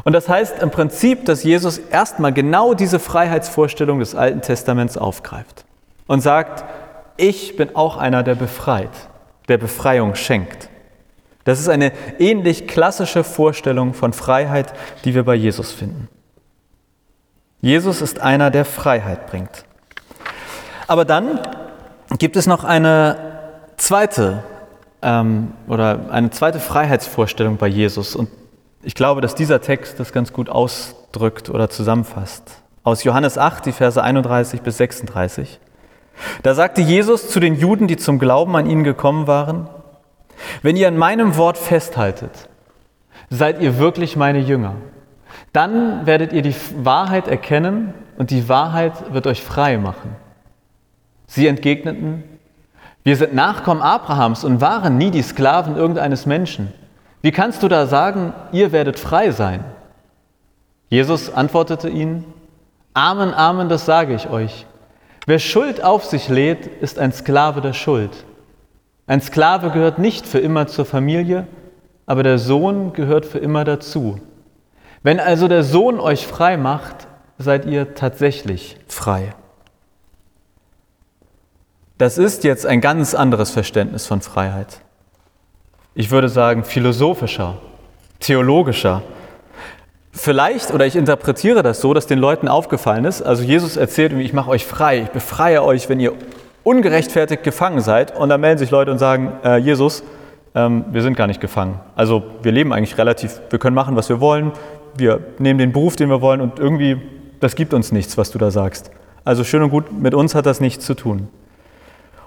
Und 0.03 0.13
das 0.13 0.27
heißt 0.27 0.61
im 0.61 0.71
Prinzip, 0.71 1.25
dass 1.25 1.43
Jesus 1.43 1.77
erstmal 1.77 2.33
genau 2.33 2.73
diese 2.73 2.97
Freiheitsvorstellung 2.97 3.99
des 3.99 4.15
Alten 4.15 4.41
Testaments 4.41 4.97
aufgreift 4.97 5.65
und 6.07 6.21
sagt, 6.21 6.63
ich 7.17 7.55
bin 7.55 7.75
auch 7.75 7.97
einer, 7.97 8.23
der 8.23 8.35
befreit, 8.35 8.91
der 9.47 9.57
Befreiung 9.57 10.15
schenkt. 10.15 10.69
Das 11.43 11.59
ist 11.59 11.69
eine 11.69 11.91
ähnlich 12.19 12.67
klassische 12.67 13.23
Vorstellung 13.23 13.93
von 13.93 14.13
Freiheit, 14.13 14.73
die 15.05 15.15
wir 15.15 15.23
bei 15.23 15.35
Jesus 15.35 15.71
finden. 15.71 16.07
Jesus 17.61 18.01
ist 18.01 18.19
einer, 18.19 18.51
der 18.51 18.65
Freiheit 18.65 19.27
bringt. 19.27 19.65
Aber 20.87 21.05
dann 21.05 21.39
gibt 22.17 22.35
es 22.35 22.47
noch 22.47 22.63
eine 22.63 23.17
zweite 23.77 24.43
ähm, 25.01 25.53
oder 25.67 26.07
eine 26.11 26.31
zweite 26.31 26.59
Freiheitsvorstellung 26.59 27.57
bei 27.57 27.67
Jesus. 27.67 28.15
Und 28.15 28.29
ich 28.83 28.95
glaube, 28.95 29.21
dass 29.21 29.35
dieser 29.35 29.61
Text 29.61 29.99
das 29.99 30.11
ganz 30.11 30.33
gut 30.33 30.49
ausdrückt 30.49 31.49
oder 31.49 31.69
zusammenfasst. 31.69 32.61
Aus 32.83 33.03
Johannes 33.03 33.37
8, 33.37 33.67
die 33.67 33.71
Verse 33.71 34.01
31 34.01 34.61
bis 34.61 34.77
36. 34.77 35.59
Da 36.43 36.53
sagte 36.53 36.81
Jesus 36.81 37.29
zu 37.29 37.39
den 37.39 37.55
Juden, 37.55 37.87
die 37.87 37.97
zum 37.97 38.19
Glauben 38.19 38.55
an 38.55 38.69
ihn 38.69 38.83
gekommen 38.83 39.27
waren, 39.27 39.67
wenn 40.61 40.75
ihr 40.75 40.87
an 40.87 40.97
meinem 40.97 41.37
Wort 41.37 41.57
festhaltet, 41.57 42.49
seid 43.29 43.61
ihr 43.61 43.77
wirklich 43.77 44.15
meine 44.15 44.39
Jünger. 44.39 44.75
Dann 45.53 46.05
werdet 46.05 46.33
ihr 46.33 46.41
die 46.41 46.55
Wahrheit 46.77 47.27
erkennen 47.27 47.93
und 48.17 48.31
die 48.31 48.47
Wahrheit 48.49 49.13
wird 49.13 49.27
euch 49.27 49.43
frei 49.43 49.77
machen. 49.77 50.15
Sie 51.27 51.47
entgegneten, 51.47 52.23
wir 53.03 53.15
sind 53.15 53.33
Nachkommen 53.33 53.81
Abrahams 53.81 54.43
und 54.43 54.61
waren 54.61 54.97
nie 54.97 55.11
die 55.11 55.21
Sklaven 55.21 55.75
irgendeines 55.75 56.25
Menschen. 56.25 56.71
Wie 57.21 57.31
kannst 57.31 57.63
du 57.63 57.67
da 57.67 57.87
sagen, 57.87 58.33
ihr 58.51 58.71
werdet 58.71 58.99
frei 58.99 59.31
sein? 59.31 59.63
Jesus 60.89 61.33
antwortete 61.33 61.89
ihnen, 61.89 62.25
Amen, 62.93 63.33
Amen, 63.33 63.69
das 63.69 63.85
sage 63.85 64.13
ich 64.13 64.29
euch. 64.29 64.65
Wer 65.25 65.39
Schuld 65.39 65.83
auf 65.83 66.05
sich 66.05 66.29
lädt, 66.29 66.65
ist 66.65 66.97
ein 66.97 67.11
Sklave 67.11 67.61
der 67.61 67.73
Schuld. 67.73 68.25
Ein 69.05 69.21
Sklave 69.21 69.69
gehört 69.71 69.99
nicht 69.99 70.25
für 70.25 70.39
immer 70.39 70.67
zur 70.67 70.85
Familie, 70.85 71.47
aber 72.05 72.23
der 72.23 72.37
Sohn 72.37 72.93
gehört 72.93 73.25
für 73.25 73.39
immer 73.39 73.63
dazu. 73.63 74.19
Wenn 75.03 75.19
also 75.19 75.47
der 75.47 75.63
Sohn 75.63 75.99
euch 75.99 76.25
frei 76.25 76.57
macht, 76.57 77.07
seid 77.37 77.65
ihr 77.65 77.95
tatsächlich 77.95 78.77
frei. 78.87 79.33
das 81.97 82.17
ist 82.17 82.43
jetzt 82.43 82.65
ein 82.65 82.81
ganz 82.81 83.13
anderes 83.13 83.51
Verständnis 83.51 84.07
von 84.07 84.21
Freiheit. 84.21 84.81
Ich 85.93 86.09
würde 86.09 86.29
sagen 86.29 86.63
philosophischer, 86.63 87.57
theologischer. 88.19 89.03
Vielleicht, 90.23 90.71
oder 90.71 90.85
ich 90.85 90.95
interpretiere 90.95 91.63
das 91.63 91.81
so, 91.81 91.95
dass 91.95 92.05
den 92.05 92.19
Leuten 92.19 92.47
aufgefallen 92.47 93.05
ist, 93.05 93.23
also 93.23 93.41
Jesus 93.41 93.75
erzählt 93.75 94.13
ich 94.13 94.33
mache 94.33 94.51
euch 94.51 94.67
frei, 94.67 94.99
ich 94.99 95.09
befreie 95.09 95.63
euch, 95.63 95.89
wenn 95.89 95.99
ihr 95.99 96.13
ungerechtfertigt 96.61 97.41
gefangen 97.41 97.81
seid. 97.81 98.15
Und 98.15 98.29
dann 98.29 98.39
melden 98.39 98.59
sich 98.59 98.69
Leute 98.69 98.91
und 98.91 98.99
sagen, 98.99 99.31
äh, 99.43 99.57
Jesus, 99.57 100.03
ähm, 100.53 100.85
wir 100.91 101.01
sind 101.01 101.17
gar 101.17 101.25
nicht 101.25 101.41
gefangen. 101.41 101.79
Also 101.95 102.21
wir 102.43 102.51
leben 102.51 102.71
eigentlich 102.71 102.99
relativ, 102.99 103.41
wir 103.49 103.57
können 103.57 103.73
machen, 103.73 103.95
was 103.95 104.09
wir 104.09 104.19
wollen, 104.19 104.51
wir 104.95 105.21
nehmen 105.39 105.57
den 105.57 105.71
Beruf, 105.71 105.95
den 105.95 106.07
wir 106.07 106.21
wollen 106.21 106.39
und 106.39 106.59
irgendwie, 106.59 107.01
das 107.39 107.55
gibt 107.55 107.73
uns 107.73 107.91
nichts, 107.91 108.15
was 108.15 108.29
du 108.29 108.37
da 108.37 108.51
sagst. 108.51 108.91
Also 109.25 109.43
schön 109.43 109.63
und 109.63 109.71
gut, 109.71 109.91
mit 109.91 110.13
uns 110.13 110.35
hat 110.35 110.45
das 110.45 110.61
nichts 110.61 110.85
zu 110.85 110.93
tun. 110.93 111.29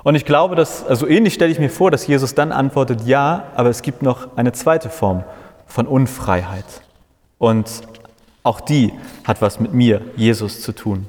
Und 0.02 0.16
ich 0.16 0.24
glaube, 0.24 0.56
dass, 0.56 0.84
also 0.84 1.06
ähnlich 1.06 1.34
stelle 1.34 1.52
ich 1.52 1.60
mir 1.60 1.70
vor, 1.70 1.92
dass 1.92 2.08
Jesus 2.08 2.34
dann 2.34 2.50
antwortet, 2.50 3.02
ja, 3.06 3.44
aber 3.54 3.68
es 3.68 3.82
gibt 3.82 4.02
noch 4.02 4.36
eine 4.36 4.50
zweite 4.50 4.90
Form 4.90 5.22
von 5.68 5.86
Unfreiheit. 5.86 6.83
Und 7.44 7.82
auch 8.42 8.58
die 8.58 8.94
hat 9.24 9.42
was 9.42 9.60
mit 9.60 9.74
mir, 9.74 10.00
Jesus, 10.16 10.62
zu 10.62 10.72
tun. 10.72 11.06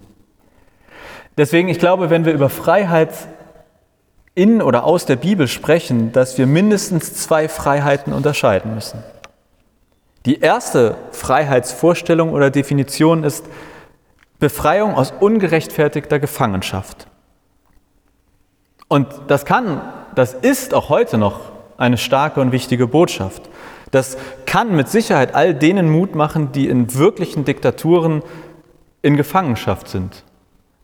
Deswegen, 1.37 1.69
ich 1.69 1.79
glaube, 1.79 2.09
wenn 2.09 2.25
wir 2.25 2.33
über 2.33 2.49
Freiheit 2.49 3.13
in 4.33 4.61
oder 4.61 4.83
aus 4.83 5.05
der 5.05 5.15
Bibel 5.15 5.47
sprechen, 5.47 6.11
dass 6.11 6.37
wir 6.37 6.45
mindestens 6.45 7.13
zwei 7.13 7.47
Freiheiten 7.47 8.11
unterscheiden 8.11 8.75
müssen. 8.75 9.01
Die 10.25 10.41
erste 10.41 10.97
Freiheitsvorstellung 11.11 12.33
oder 12.33 12.49
Definition 12.49 13.23
ist 13.23 13.45
Befreiung 14.37 14.95
aus 14.95 15.13
ungerechtfertigter 15.17 16.19
Gefangenschaft. 16.19 17.07
Und 18.89 19.07
das 19.27 19.45
kann, 19.45 19.79
das 20.15 20.33
ist 20.33 20.73
auch 20.73 20.89
heute 20.89 21.17
noch 21.17 21.53
eine 21.77 21.97
starke 21.97 22.41
und 22.41 22.51
wichtige 22.51 22.87
Botschaft. 22.87 23.43
Das 23.95 24.17
kann 24.45 24.75
mit 24.75 24.89
Sicherheit 24.89 25.33
all 25.35 25.53
denen 25.53 25.89
Mut 25.89 26.15
machen, 26.15 26.51
die 26.51 26.67
in 26.67 26.95
wirklichen 26.95 27.45
Diktaturen 27.45 28.23
in 29.01 29.15
Gefangenschaft 29.15 29.87
sind. 29.87 30.25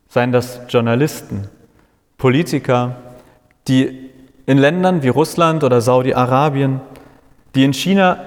Seien 0.07 0.31
das 0.31 0.61
Journalisten, 0.69 1.49
Politiker, 2.17 2.95
die 3.67 4.11
in 4.45 4.57
Ländern 4.57 5.03
wie 5.03 5.09
Russland 5.09 5.65
oder 5.65 5.81
Saudi-Arabien, 5.81 6.79
die 7.53 7.65
in 7.65 7.73
China 7.73 8.17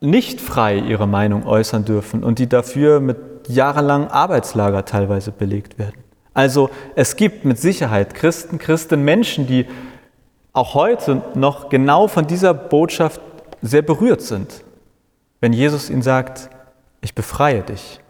nicht 0.00 0.40
frei 0.40 0.78
ihre 0.78 1.08
Meinung 1.08 1.44
äußern 1.44 1.84
dürfen 1.84 2.22
und 2.22 2.38
die 2.38 2.48
dafür 2.48 3.00
mit 3.00 3.18
jahrelangen 3.48 4.06
Arbeitslager 4.06 4.84
teilweise 4.84 5.32
belegt 5.32 5.76
werden. 5.76 6.04
Also 6.34 6.70
es 6.94 7.16
gibt 7.16 7.44
mit 7.44 7.58
Sicherheit 7.58 8.14
Christen, 8.14 8.58
Christen, 8.58 9.02
Menschen, 9.04 9.48
die 9.48 9.66
auch 10.52 10.74
heute 10.74 11.20
noch 11.34 11.68
genau 11.68 12.06
von 12.06 12.28
dieser 12.28 12.54
Botschaft 12.54 13.20
sehr 13.66 13.82
berührt 13.82 14.22
sind, 14.22 14.64
wenn 15.40 15.52
Jesus 15.52 15.90
ihnen 15.90 16.02
sagt, 16.02 16.50
ich 17.00 17.14
befreie 17.14 17.62
dich. 17.62 18.00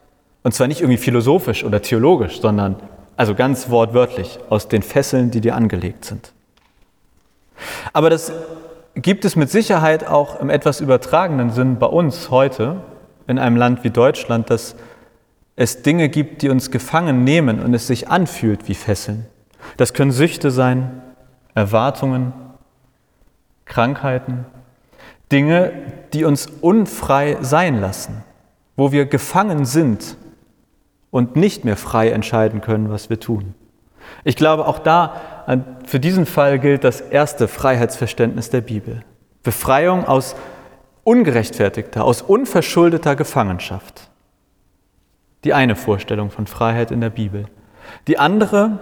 Und 0.42 0.52
zwar 0.52 0.66
nicht 0.66 0.80
irgendwie 0.80 0.98
philosophisch 0.98 1.64
oder 1.64 1.80
theologisch, 1.80 2.40
sondern 2.40 2.76
also 3.16 3.34
ganz 3.34 3.70
wortwörtlich 3.70 4.38
aus 4.50 4.68
den 4.68 4.82
Fesseln, 4.82 5.30
die 5.30 5.40
dir 5.40 5.54
angelegt 5.54 6.04
sind. 6.04 6.32
Aber 7.92 8.10
das 8.10 8.32
gibt 8.94 9.24
es 9.24 9.36
mit 9.36 9.50
Sicherheit 9.50 10.06
auch 10.06 10.40
im 10.40 10.50
etwas 10.50 10.80
übertragenen 10.80 11.50
Sinn 11.50 11.78
bei 11.78 11.86
uns 11.86 12.30
heute 12.30 12.76
in 13.26 13.38
einem 13.38 13.56
Land 13.56 13.84
wie 13.84 13.90
Deutschland, 13.90 14.50
das 14.50 14.76
es 15.56 15.82
Dinge 15.82 16.08
gibt, 16.08 16.42
die 16.42 16.48
uns 16.48 16.70
gefangen 16.70 17.24
nehmen 17.24 17.60
und 17.60 17.74
es 17.74 17.86
sich 17.86 18.08
anfühlt 18.08 18.68
wie 18.68 18.74
Fesseln. 18.74 19.26
Das 19.76 19.94
können 19.94 20.10
Süchte 20.10 20.50
sein, 20.50 21.02
Erwartungen, 21.54 22.32
Krankheiten, 23.64 24.46
Dinge, 25.32 25.72
die 26.12 26.24
uns 26.24 26.46
unfrei 26.60 27.38
sein 27.40 27.80
lassen, 27.80 28.22
wo 28.76 28.92
wir 28.92 29.06
gefangen 29.06 29.64
sind 29.64 30.16
und 31.10 31.36
nicht 31.36 31.64
mehr 31.64 31.76
frei 31.76 32.10
entscheiden 32.10 32.60
können, 32.60 32.90
was 32.90 33.10
wir 33.10 33.20
tun. 33.20 33.54
Ich 34.24 34.36
glaube, 34.36 34.66
auch 34.66 34.78
da, 34.78 35.20
für 35.86 36.00
diesen 36.00 36.26
Fall 36.26 36.58
gilt 36.58 36.84
das 36.84 37.00
erste 37.00 37.48
Freiheitsverständnis 37.48 38.50
der 38.50 38.60
Bibel. 38.60 39.02
Befreiung 39.42 40.06
aus 40.06 40.36
ungerechtfertigter, 41.04 42.04
aus 42.04 42.22
unverschuldeter 42.22 43.16
Gefangenschaft. 43.16 44.08
Die 45.44 45.52
eine 45.52 45.76
Vorstellung 45.76 46.30
von 46.30 46.46
Freiheit 46.46 46.90
in 46.90 47.00
der 47.00 47.10
Bibel. 47.10 47.46
Die 48.08 48.18
andere, 48.18 48.78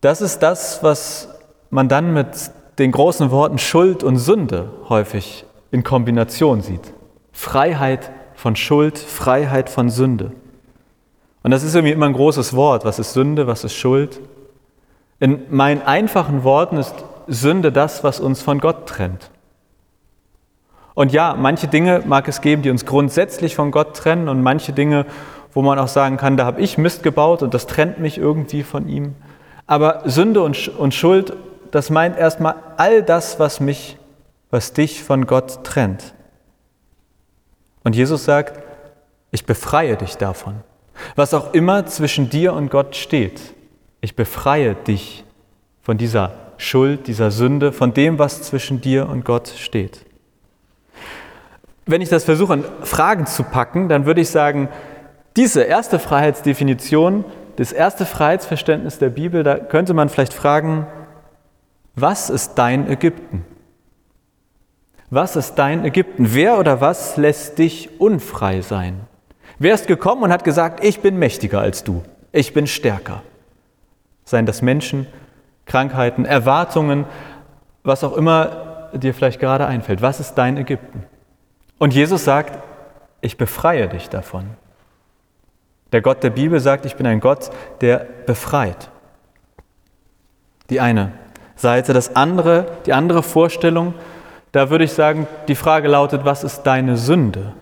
das 0.00 0.20
ist 0.20 0.38
das, 0.38 0.82
was 0.82 1.28
man 1.70 1.88
dann 1.88 2.14
mit 2.14 2.52
den 2.80 2.92
großen 2.92 3.30
Worten 3.30 3.58
Schuld 3.58 4.02
und 4.02 4.16
Sünde 4.16 4.70
häufig 4.88 5.44
in 5.70 5.84
Kombination 5.84 6.62
sieht. 6.62 6.94
Freiheit 7.30 8.10
von 8.34 8.56
Schuld, 8.56 8.98
Freiheit 8.98 9.68
von 9.68 9.90
Sünde. 9.90 10.32
Und 11.42 11.50
das 11.50 11.62
ist 11.62 11.74
irgendwie 11.74 11.92
immer 11.92 12.06
ein 12.06 12.14
großes 12.14 12.56
Wort. 12.56 12.86
Was 12.86 12.98
ist 12.98 13.12
Sünde? 13.12 13.46
Was 13.46 13.64
ist 13.64 13.74
Schuld? 13.74 14.20
In 15.20 15.42
meinen 15.50 15.82
einfachen 15.82 16.42
Worten 16.42 16.78
ist 16.78 16.94
Sünde 17.26 17.70
das, 17.70 18.02
was 18.02 18.18
uns 18.18 18.40
von 18.40 18.58
Gott 18.60 18.86
trennt. 18.86 19.30
Und 20.94 21.12
ja, 21.12 21.36
manche 21.38 21.68
Dinge 21.68 22.02
mag 22.06 22.28
es 22.28 22.40
geben, 22.40 22.62
die 22.62 22.70
uns 22.70 22.86
grundsätzlich 22.86 23.54
von 23.54 23.70
Gott 23.70 23.94
trennen 23.94 24.28
und 24.28 24.42
manche 24.42 24.72
Dinge, 24.72 25.04
wo 25.52 25.60
man 25.60 25.78
auch 25.78 25.88
sagen 25.88 26.16
kann, 26.16 26.38
da 26.38 26.46
habe 26.46 26.62
ich 26.62 26.78
Mist 26.78 27.02
gebaut 27.02 27.42
und 27.42 27.52
das 27.52 27.66
trennt 27.66 27.98
mich 27.98 28.16
irgendwie 28.16 28.62
von 28.62 28.88
ihm. 28.88 29.14
Aber 29.66 30.02
Sünde 30.06 30.42
und, 30.42 30.68
und 30.68 30.94
Schuld, 30.94 31.34
das 31.70 31.90
meint 31.90 32.16
erstmal 32.18 32.56
all 32.76 33.02
das, 33.02 33.38
was 33.38 33.60
mich, 33.60 33.96
was 34.50 34.72
dich 34.72 35.02
von 35.02 35.26
Gott 35.26 35.64
trennt. 35.64 36.14
Und 37.84 37.96
Jesus 37.96 38.24
sagt, 38.24 38.62
ich 39.30 39.46
befreie 39.46 39.96
dich 39.96 40.16
davon. 40.16 40.56
Was 41.16 41.34
auch 41.34 41.54
immer 41.54 41.86
zwischen 41.86 42.28
dir 42.28 42.52
und 42.52 42.70
Gott 42.70 42.96
steht, 42.96 43.40
ich 44.00 44.16
befreie 44.16 44.74
dich 44.74 45.24
von 45.82 45.96
dieser 45.96 46.32
Schuld, 46.58 47.06
dieser 47.06 47.30
Sünde, 47.30 47.72
von 47.72 47.94
dem, 47.94 48.18
was 48.18 48.42
zwischen 48.42 48.80
dir 48.80 49.08
und 49.08 49.24
Gott 49.24 49.48
steht. 49.48 50.04
Wenn 51.86 52.02
ich 52.02 52.10
das 52.10 52.24
versuche, 52.24 52.54
in 52.54 52.64
Fragen 52.82 53.26
zu 53.26 53.42
packen, 53.42 53.88
dann 53.88 54.04
würde 54.04 54.20
ich 54.20 54.28
sagen, 54.28 54.68
diese 55.36 55.62
erste 55.62 55.98
Freiheitsdefinition, 55.98 57.24
das 57.56 57.72
erste 57.72 58.04
Freiheitsverständnis 58.04 58.98
der 58.98 59.10
Bibel, 59.10 59.42
da 59.42 59.56
könnte 59.56 59.94
man 59.94 60.08
vielleicht 60.08 60.34
fragen, 60.34 60.86
was 62.00 62.30
ist 62.30 62.54
dein 62.54 62.88
Ägypten? 62.90 63.44
Was 65.10 65.34
ist 65.36 65.54
dein 65.54 65.84
Ägypten? 65.84 66.34
Wer 66.34 66.58
oder 66.58 66.80
was 66.80 67.16
lässt 67.16 67.58
dich 67.58 68.00
unfrei 68.00 68.60
sein? 68.60 69.00
Wer 69.58 69.74
ist 69.74 69.88
gekommen 69.88 70.22
und 70.22 70.32
hat 70.32 70.44
gesagt, 70.44 70.84
ich 70.84 71.00
bin 71.00 71.18
mächtiger 71.18 71.60
als 71.60 71.84
du, 71.84 72.02
ich 72.32 72.54
bin 72.54 72.66
stärker? 72.66 73.22
Seien 74.24 74.46
das 74.46 74.62
Menschen, 74.62 75.06
Krankheiten, 75.66 76.24
Erwartungen, 76.24 77.04
was 77.82 78.04
auch 78.04 78.16
immer 78.16 78.90
dir 78.92 79.12
vielleicht 79.14 79.40
gerade 79.40 79.66
einfällt. 79.66 80.02
Was 80.02 80.20
ist 80.20 80.34
dein 80.34 80.56
Ägypten? 80.56 81.04
Und 81.78 81.94
Jesus 81.94 82.24
sagt, 82.24 82.58
ich 83.20 83.36
befreie 83.36 83.88
dich 83.88 84.08
davon. 84.08 84.50
Der 85.92 86.02
Gott 86.02 86.22
der 86.22 86.30
Bibel 86.30 86.60
sagt, 86.60 86.86
ich 86.86 86.96
bin 86.96 87.06
ein 87.06 87.20
Gott, 87.20 87.50
der 87.80 88.06
befreit. 88.26 88.90
Die 90.70 90.80
eine 90.80 91.12
Seite. 91.60 91.92
Das 91.92 92.16
andere, 92.16 92.66
die 92.86 92.92
andere 92.92 93.22
Vorstellung, 93.22 93.94
da 94.52 94.70
würde 94.70 94.84
ich 94.84 94.92
sagen, 94.92 95.26
die 95.48 95.54
Frage 95.54 95.88
lautet, 95.88 96.24
was 96.24 96.42
ist 96.44 96.62
deine 96.62 96.96
Sünde? 96.96 97.52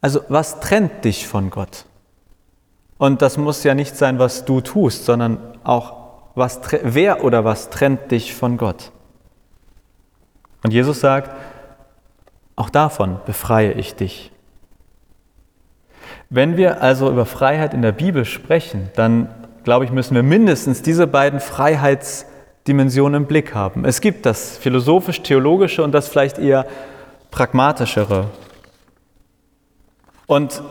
Also 0.00 0.20
was 0.28 0.60
trennt 0.60 1.04
dich 1.04 1.26
von 1.26 1.50
Gott? 1.50 1.84
Und 2.98 3.22
das 3.22 3.36
muss 3.36 3.62
ja 3.62 3.74
nicht 3.74 3.96
sein, 3.96 4.18
was 4.18 4.44
du 4.44 4.60
tust, 4.60 5.04
sondern 5.04 5.38
auch, 5.64 5.94
was, 6.34 6.60
wer 6.82 7.24
oder 7.24 7.44
was 7.44 7.70
trennt 7.70 8.10
dich 8.10 8.34
von 8.34 8.56
Gott? 8.56 8.92
Und 10.62 10.72
Jesus 10.72 11.00
sagt, 11.00 11.30
auch 12.56 12.70
davon 12.70 13.20
befreie 13.26 13.72
ich 13.72 13.94
dich. 13.94 14.32
Wenn 16.30 16.56
wir 16.56 16.82
also 16.82 17.10
über 17.10 17.26
Freiheit 17.26 17.74
in 17.74 17.82
der 17.82 17.92
Bibel 17.92 18.24
sprechen, 18.24 18.90
dann 18.96 19.28
glaube 19.64 19.84
ich, 19.84 19.90
müssen 19.90 20.14
wir 20.14 20.22
mindestens 20.22 20.82
diese 20.82 21.06
beiden 21.06 21.40
Freiheitsdimensionen 22.66 23.22
im 23.22 23.28
Blick 23.28 23.54
haben. 23.54 23.84
Es 23.84 24.00
gibt 24.00 24.26
das 24.26 24.58
philosophisch-theologische 24.58 25.84
und 25.84 25.92
das 25.92 26.08
vielleicht 26.08 26.38
eher 26.38 26.66
pragmatischere. 27.30 28.26
Und 30.26 30.62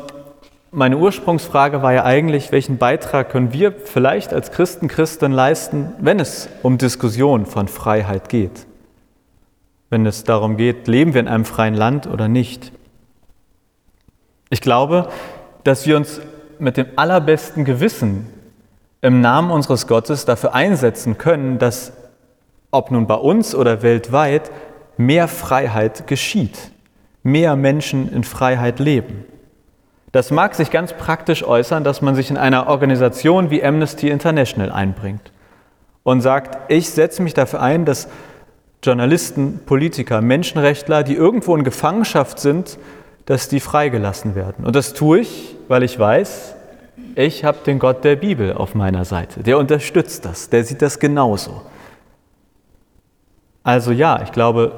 meine 0.71 0.97
Ursprungsfrage 0.97 1.81
war 1.81 1.93
ja 1.93 2.03
eigentlich, 2.03 2.51
welchen 2.51 2.77
Beitrag 2.77 3.29
können 3.29 3.53
wir 3.53 3.71
vielleicht 3.71 4.33
als 4.33 4.51
Christen, 4.51 4.89
Christen 4.89 5.31
leisten, 5.31 5.93
wenn 5.99 6.19
es 6.19 6.49
um 6.63 6.77
Diskussion 6.77 7.45
von 7.45 7.69
Freiheit 7.69 8.27
geht? 8.27 8.65
Wenn 9.89 10.05
es 10.05 10.25
darum 10.25 10.57
geht, 10.57 10.87
leben 10.89 11.13
wir 11.13 11.21
in 11.21 11.29
einem 11.29 11.45
freien 11.45 11.75
Land 11.75 12.07
oder 12.07 12.27
nicht? 12.27 12.73
Ich 14.49 14.59
glaube, 14.59 15.07
dass 15.63 15.87
wir 15.87 15.95
uns 15.95 16.19
mit 16.59 16.75
dem 16.75 16.87
allerbesten 16.97 17.63
Gewissen 17.63 18.27
im 19.05 19.21
Namen 19.21 19.51
unseres 19.51 19.85
Gottes 19.85 20.25
dafür 20.25 20.55
einsetzen 20.55 21.19
können, 21.19 21.59
dass, 21.59 21.93
ob 22.71 22.89
nun 22.89 23.05
bei 23.05 23.13
uns 23.13 23.53
oder 23.53 23.83
weltweit, 23.83 24.49
mehr 24.97 25.27
Freiheit 25.27 26.07
geschieht, 26.07 26.71
mehr 27.21 27.55
Menschen 27.55 28.11
in 28.11 28.23
Freiheit 28.23 28.79
leben. 28.79 29.25
Das 30.11 30.31
mag 30.31 30.55
sich 30.55 30.71
ganz 30.71 30.93
praktisch 30.93 31.43
äußern, 31.43 31.83
dass 31.83 32.01
man 32.01 32.15
sich 32.15 32.31
in 32.31 32.37
einer 32.37 32.67
Organisation 32.67 33.51
wie 33.51 33.63
Amnesty 33.63 34.09
International 34.09 34.71
einbringt 34.71 35.31
und 36.01 36.21
sagt, 36.21 36.71
ich 36.71 36.89
setze 36.89 37.21
mich 37.21 37.35
dafür 37.35 37.61
ein, 37.61 37.85
dass 37.85 38.07
Journalisten, 38.81 39.59
Politiker, 39.67 40.21
Menschenrechtler, 40.21 41.03
die 41.03 41.13
irgendwo 41.13 41.55
in 41.55 41.63
Gefangenschaft 41.63 42.39
sind, 42.39 42.79
dass 43.27 43.49
die 43.49 43.59
freigelassen 43.59 44.33
werden. 44.33 44.65
Und 44.65 44.75
das 44.75 44.93
tue 44.93 45.19
ich, 45.19 45.55
weil 45.67 45.83
ich 45.83 45.99
weiß, 45.99 46.55
ich 47.15 47.43
habe 47.45 47.59
den 47.65 47.79
Gott 47.79 48.03
der 48.03 48.17
Bibel 48.17 48.53
auf 48.53 48.75
meiner 48.75 49.05
Seite. 49.05 49.41
Der 49.41 49.57
unterstützt 49.57 50.25
das, 50.25 50.49
der 50.49 50.63
sieht 50.63 50.81
das 50.81 50.99
genauso. 50.99 51.61
Also 53.63 53.91
ja, 53.91 54.21
ich 54.21 54.31
glaube, 54.31 54.73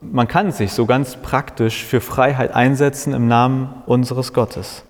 man 0.00 0.26
kann 0.26 0.50
sich 0.50 0.72
so 0.72 0.86
ganz 0.86 1.16
praktisch 1.16 1.84
für 1.84 2.00
Freiheit 2.00 2.54
einsetzen 2.54 3.12
im 3.12 3.28
Namen 3.28 3.82
unseres 3.86 4.32
Gottes. 4.32 4.84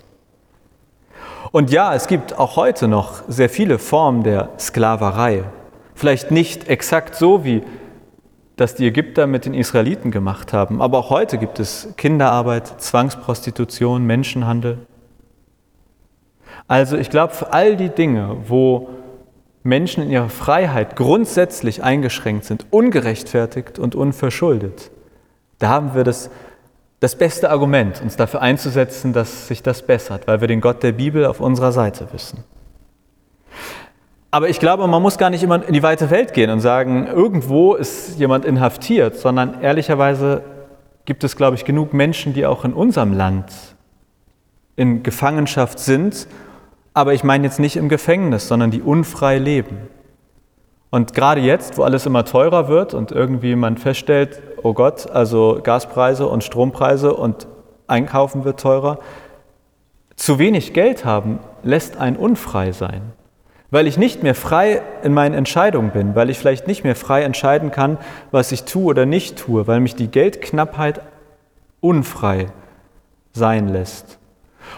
Und 1.52 1.70
ja, 1.70 1.94
es 1.94 2.06
gibt 2.06 2.38
auch 2.38 2.56
heute 2.56 2.88
noch 2.88 3.22
sehr 3.28 3.48
viele 3.48 3.78
Formen 3.78 4.22
der 4.22 4.50
Sklaverei. 4.58 5.44
Vielleicht 5.94 6.30
nicht 6.30 6.68
exakt 6.68 7.14
so, 7.14 7.44
wie 7.44 7.62
das 8.56 8.74
die 8.74 8.86
Ägypter 8.86 9.26
mit 9.26 9.46
den 9.46 9.54
Israeliten 9.54 10.10
gemacht 10.10 10.52
haben, 10.52 10.80
aber 10.80 10.98
auch 10.98 11.10
heute 11.10 11.38
gibt 11.38 11.58
es 11.58 11.88
Kinderarbeit, 11.96 12.80
Zwangsprostitution, 12.80 14.04
Menschenhandel. 14.04 14.86
Also 16.66 16.96
ich 16.96 17.10
glaube, 17.10 17.34
für 17.34 17.52
all 17.52 17.76
die 17.76 17.90
Dinge, 17.90 18.36
wo 18.46 18.88
Menschen 19.62 20.02
in 20.02 20.10
ihrer 20.10 20.28
Freiheit 20.28 20.96
grundsätzlich 20.96 21.82
eingeschränkt 21.82 22.44
sind, 22.44 22.66
ungerechtfertigt 22.70 23.78
und 23.78 23.94
unverschuldet, 23.94 24.90
da 25.58 25.68
haben 25.68 25.94
wir 25.94 26.04
das, 26.04 26.30
das 27.00 27.16
beste 27.16 27.50
Argument, 27.50 28.00
uns 28.02 28.16
dafür 28.16 28.42
einzusetzen, 28.42 29.12
dass 29.12 29.48
sich 29.48 29.62
das 29.62 29.82
bessert, 29.82 30.26
weil 30.26 30.40
wir 30.40 30.48
den 30.48 30.60
Gott 30.60 30.82
der 30.82 30.92
Bibel 30.92 31.26
auf 31.26 31.40
unserer 31.40 31.72
Seite 31.72 32.08
wissen. 32.12 32.44
Aber 34.30 34.48
ich 34.48 34.58
glaube, 34.58 34.86
man 34.88 35.00
muss 35.00 35.16
gar 35.16 35.30
nicht 35.30 35.44
immer 35.44 35.64
in 35.64 35.72
die 35.72 35.82
weite 35.82 36.10
Welt 36.10 36.34
gehen 36.34 36.50
und 36.50 36.58
sagen, 36.58 37.06
irgendwo 37.06 37.74
ist 37.74 38.18
jemand 38.18 38.44
inhaftiert, 38.44 39.16
sondern 39.16 39.62
ehrlicherweise 39.62 40.42
gibt 41.04 41.22
es, 41.22 41.36
glaube 41.36 41.54
ich, 41.56 41.64
genug 41.64 41.94
Menschen, 41.94 42.34
die 42.34 42.44
auch 42.44 42.64
in 42.64 42.72
unserem 42.72 43.12
Land 43.12 43.52
in 44.74 45.04
Gefangenschaft 45.04 45.78
sind, 45.78 46.26
aber 46.94 47.12
ich 47.12 47.24
meine 47.24 47.44
jetzt 47.44 47.60
nicht 47.60 47.76
im 47.76 47.88
Gefängnis, 47.88 48.48
sondern 48.48 48.70
die 48.70 48.80
unfrei 48.80 49.38
leben. 49.38 49.76
Und 50.90 51.12
gerade 51.12 51.40
jetzt, 51.40 51.76
wo 51.76 51.82
alles 51.82 52.06
immer 52.06 52.24
teurer 52.24 52.68
wird 52.68 52.94
und 52.94 53.12
irgendwie 53.12 53.56
man 53.56 53.76
feststellt, 53.76 54.40
oh 54.62 54.72
Gott, 54.72 55.10
also 55.10 55.60
Gaspreise 55.62 56.26
und 56.26 56.44
Strompreise 56.44 57.14
und 57.14 57.46
Einkaufen 57.86 58.44
wird 58.44 58.60
teurer, 58.60 59.00
zu 60.16 60.38
wenig 60.38 60.72
Geld 60.72 61.04
haben 61.04 61.40
lässt 61.62 61.98
einen 61.98 62.16
unfrei 62.16 62.72
sein 62.72 63.12
weil 63.74 63.88
ich 63.88 63.98
nicht 63.98 64.22
mehr 64.22 64.36
frei 64.36 64.82
in 65.02 65.12
meinen 65.12 65.34
Entscheidungen 65.34 65.90
bin, 65.90 66.14
weil 66.14 66.30
ich 66.30 66.38
vielleicht 66.38 66.68
nicht 66.68 66.84
mehr 66.84 66.94
frei 66.94 67.24
entscheiden 67.24 67.72
kann, 67.72 67.98
was 68.30 68.52
ich 68.52 68.62
tue 68.62 68.84
oder 68.84 69.04
nicht 69.04 69.36
tue, 69.36 69.66
weil 69.66 69.80
mich 69.80 69.96
die 69.96 70.06
Geldknappheit 70.06 71.00
unfrei 71.80 72.46
sein 73.32 73.68
lässt. 73.68 74.20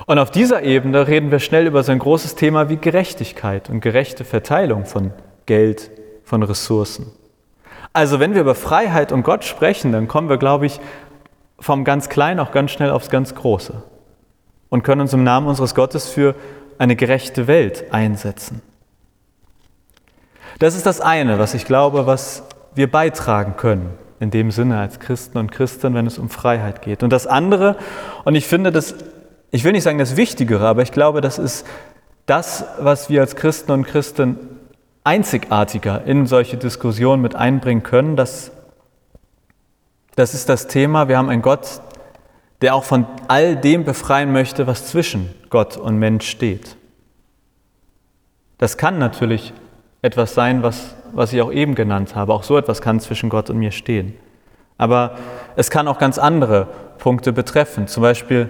Und 0.06 0.18
auf 0.18 0.30
dieser 0.30 0.62
Ebene 0.62 1.06
reden 1.06 1.30
wir 1.30 1.38
schnell 1.38 1.66
über 1.66 1.82
so 1.82 1.92
ein 1.92 1.98
großes 1.98 2.34
Thema 2.34 2.68
wie 2.68 2.76
Gerechtigkeit 2.76 3.70
und 3.70 3.80
gerechte 3.80 4.24
Verteilung 4.24 4.84
von 4.84 5.12
Geld, 5.46 5.90
von 6.24 6.42
Ressourcen. 6.42 7.12
Also 7.92 8.20
wenn 8.20 8.34
wir 8.34 8.42
über 8.42 8.54
Freiheit 8.54 9.10
und 9.12 9.22
Gott 9.22 9.44
sprechen, 9.44 9.92
dann 9.92 10.08
kommen 10.08 10.28
wir, 10.28 10.36
glaube 10.36 10.66
ich, 10.66 10.80
vom 11.58 11.84
ganz 11.84 12.08
Kleinen 12.08 12.40
auch 12.40 12.52
ganz 12.52 12.70
schnell 12.70 12.90
aufs 12.90 13.08
ganz 13.08 13.34
Große 13.34 13.82
und 14.68 14.82
können 14.82 15.00
uns 15.00 15.12
im 15.12 15.24
Namen 15.24 15.46
unseres 15.46 15.74
Gottes 15.74 16.08
für 16.08 16.34
eine 16.78 16.96
gerechte 16.96 17.46
Welt 17.46 17.92
einsetzen. 17.92 18.60
Das 20.58 20.74
ist 20.74 20.86
das 20.86 21.00
eine, 21.00 21.38
was 21.38 21.54
ich 21.54 21.64
glaube, 21.64 22.06
was 22.06 22.42
wir 22.74 22.90
beitragen 22.90 23.56
können, 23.56 23.90
in 24.20 24.30
dem 24.30 24.50
Sinne 24.50 24.78
als 24.78 25.00
Christen 25.00 25.38
und 25.38 25.52
Christen, 25.52 25.94
wenn 25.94 26.06
es 26.06 26.18
um 26.18 26.28
Freiheit 26.28 26.82
geht. 26.82 27.02
Und 27.02 27.10
das 27.10 27.26
andere, 27.26 27.76
und 28.24 28.34
ich 28.34 28.46
finde 28.46 28.72
das, 28.72 28.94
ich 29.50 29.64
will 29.64 29.72
nicht 29.72 29.84
sagen 29.84 29.98
das 29.98 30.16
Wichtigere, 30.16 30.66
aber 30.66 30.82
ich 30.82 30.92
glaube, 30.92 31.20
das 31.20 31.38
ist 31.38 31.66
das, 32.26 32.64
was 32.78 33.08
wir 33.08 33.20
als 33.20 33.36
Christen 33.36 33.72
und 33.72 33.86
Christen 33.86 34.38
einzigartiger 35.04 36.04
in 36.04 36.26
solche 36.26 36.56
Diskussionen 36.56 37.22
mit 37.22 37.36
einbringen 37.36 37.82
können, 37.82 38.16
das, 38.16 38.50
das 40.16 40.34
ist 40.34 40.48
das 40.48 40.66
Thema, 40.66 41.08
wir 41.08 41.16
haben 41.16 41.28
einen 41.28 41.42
Gott, 41.42 41.80
der 42.60 42.74
auch 42.74 42.84
von 42.84 43.06
all 43.28 43.56
dem 43.56 43.84
befreien 43.84 44.32
möchte, 44.32 44.66
was 44.66 44.86
zwischen 44.86 45.30
Gott 45.50 45.76
und 45.76 45.98
Mensch 45.98 46.28
steht. 46.28 46.76
Das 48.58 48.76
kann 48.76 48.98
natürlich 48.98 49.52
etwas 50.02 50.34
sein, 50.34 50.62
was, 50.62 50.94
was 51.12 51.32
ich 51.32 51.42
auch 51.42 51.52
eben 51.52 51.74
genannt 51.74 52.14
habe. 52.14 52.32
Auch 52.32 52.42
so 52.42 52.56
etwas 52.56 52.80
kann 52.80 53.00
zwischen 53.00 53.28
Gott 53.28 53.50
und 53.50 53.58
mir 53.58 53.72
stehen. 53.72 54.14
Aber 54.78 55.16
es 55.56 55.70
kann 55.70 55.88
auch 55.88 55.98
ganz 55.98 56.18
andere 56.18 56.68
Punkte 56.98 57.32
betreffen. 57.32 57.86
Zum 57.86 58.02
Beispiel, 58.02 58.48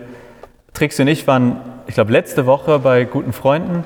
Trixie 0.77 1.03
und 1.03 1.09
ich 1.09 1.27
waren, 1.27 1.59
ich 1.87 1.95
glaube, 1.95 2.13
letzte 2.13 2.45
Woche 2.45 2.79
bei 2.79 3.05
guten 3.05 3.33
Freunden, 3.33 3.83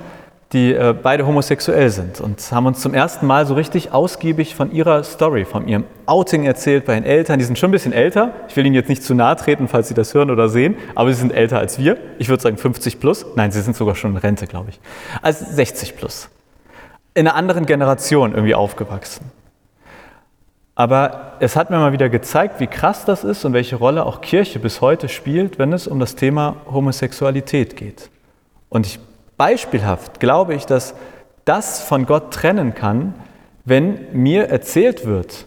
die 0.52 0.74
äh, 0.74 0.92
beide 1.00 1.24
homosexuell 1.24 1.88
sind 1.90 2.20
und 2.20 2.40
haben 2.50 2.66
uns 2.66 2.80
zum 2.80 2.94
ersten 2.94 3.26
Mal 3.26 3.46
so 3.46 3.54
richtig 3.54 3.92
ausgiebig 3.92 4.56
von 4.56 4.72
ihrer 4.72 5.04
Story, 5.04 5.44
von 5.44 5.68
ihrem 5.68 5.84
Outing 6.06 6.44
erzählt 6.44 6.86
bei 6.86 6.94
den 6.94 7.04
Eltern. 7.04 7.38
Die 7.38 7.44
sind 7.44 7.56
schon 7.56 7.68
ein 7.68 7.72
bisschen 7.72 7.92
älter. 7.92 8.32
Ich 8.48 8.56
will 8.56 8.66
ihnen 8.66 8.74
jetzt 8.74 8.88
nicht 8.88 9.04
zu 9.04 9.14
nahe 9.14 9.36
treten, 9.36 9.68
falls 9.68 9.86
sie 9.86 9.94
das 9.94 10.12
hören 10.14 10.30
oder 10.30 10.48
sehen, 10.48 10.74
aber 10.96 11.12
sie 11.12 11.20
sind 11.20 11.32
älter 11.32 11.60
als 11.60 11.78
wir. 11.78 11.96
Ich 12.18 12.28
würde 12.28 12.42
sagen 12.42 12.56
50 12.56 12.98
plus. 12.98 13.24
Nein, 13.36 13.52
sie 13.52 13.60
sind 13.60 13.76
sogar 13.76 13.94
schon 13.94 14.10
in 14.10 14.16
Rente, 14.16 14.48
glaube 14.48 14.70
ich. 14.70 14.80
Also 15.22 15.44
60 15.48 15.96
plus 15.96 16.28
in 17.14 17.26
einer 17.26 17.36
anderen 17.36 17.66
Generation 17.66 18.32
irgendwie 18.32 18.54
aufgewachsen. 18.54 19.30
Aber 20.80 21.32
es 21.40 21.56
hat 21.56 21.68
mir 21.68 21.76
mal 21.76 21.92
wieder 21.92 22.08
gezeigt, 22.08 22.58
wie 22.58 22.66
krass 22.66 23.04
das 23.04 23.22
ist 23.22 23.44
und 23.44 23.52
welche 23.52 23.76
Rolle 23.76 24.06
auch 24.06 24.22
Kirche 24.22 24.58
bis 24.58 24.80
heute 24.80 25.10
spielt, 25.10 25.58
wenn 25.58 25.74
es 25.74 25.86
um 25.86 26.00
das 26.00 26.14
Thema 26.14 26.56
Homosexualität 26.72 27.76
geht. 27.76 28.08
Und 28.70 28.86
ich, 28.86 28.98
beispielhaft 29.36 30.20
glaube 30.20 30.54
ich, 30.54 30.64
dass 30.64 30.94
das 31.44 31.82
von 31.82 32.06
Gott 32.06 32.32
trennen 32.32 32.74
kann, 32.74 33.12
wenn 33.66 34.06
mir 34.14 34.48
erzählt 34.48 35.04
wird, 35.04 35.44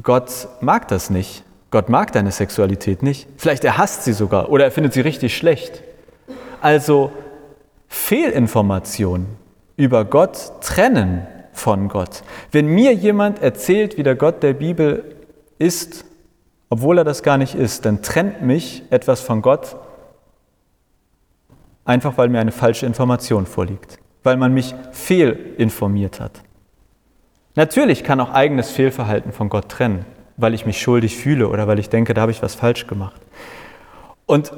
Gott 0.00 0.46
mag 0.60 0.86
das 0.86 1.10
nicht, 1.10 1.42
Gott 1.72 1.88
mag 1.88 2.12
deine 2.12 2.30
Sexualität 2.30 3.02
nicht, 3.02 3.26
vielleicht 3.36 3.64
er 3.64 3.78
hasst 3.78 4.04
sie 4.04 4.12
sogar 4.12 4.50
oder 4.50 4.66
er 4.66 4.70
findet 4.70 4.92
sie 4.92 5.00
richtig 5.00 5.36
schlecht. 5.36 5.82
Also 6.60 7.10
Fehlinformationen 7.88 9.26
über 9.76 10.04
Gott 10.04 10.52
trennen 10.60 11.26
von 11.60 11.88
Gott. 11.88 12.22
Wenn 12.50 12.66
mir 12.66 12.92
jemand 12.94 13.42
erzählt, 13.42 13.98
wie 13.98 14.02
der 14.02 14.16
Gott 14.16 14.42
der 14.42 14.54
Bibel 14.54 15.16
ist, 15.58 16.04
obwohl 16.70 16.98
er 16.98 17.04
das 17.04 17.22
gar 17.22 17.36
nicht 17.36 17.54
ist, 17.54 17.84
dann 17.84 18.02
trennt 18.02 18.42
mich 18.42 18.82
etwas 18.90 19.20
von 19.20 19.42
Gott, 19.42 19.76
einfach 21.84 22.16
weil 22.16 22.28
mir 22.28 22.40
eine 22.40 22.52
falsche 22.52 22.86
Information 22.86 23.44
vorliegt, 23.44 23.98
weil 24.22 24.36
man 24.36 24.54
mich 24.54 24.74
fehlinformiert 24.92 26.20
hat. 26.20 26.40
Natürlich 27.56 28.04
kann 28.04 28.20
auch 28.20 28.32
eigenes 28.32 28.70
Fehlverhalten 28.70 29.32
von 29.32 29.48
Gott 29.48 29.68
trennen, 29.68 30.06
weil 30.36 30.54
ich 30.54 30.64
mich 30.64 30.80
schuldig 30.80 31.16
fühle 31.16 31.48
oder 31.48 31.66
weil 31.66 31.78
ich 31.78 31.90
denke, 31.90 32.14
da 32.14 32.22
habe 32.22 32.32
ich 32.32 32.42
was 32.42 32.54
falsch 32.54 32.86
gemacht. 32.86 33.20
Und 34.24 34.52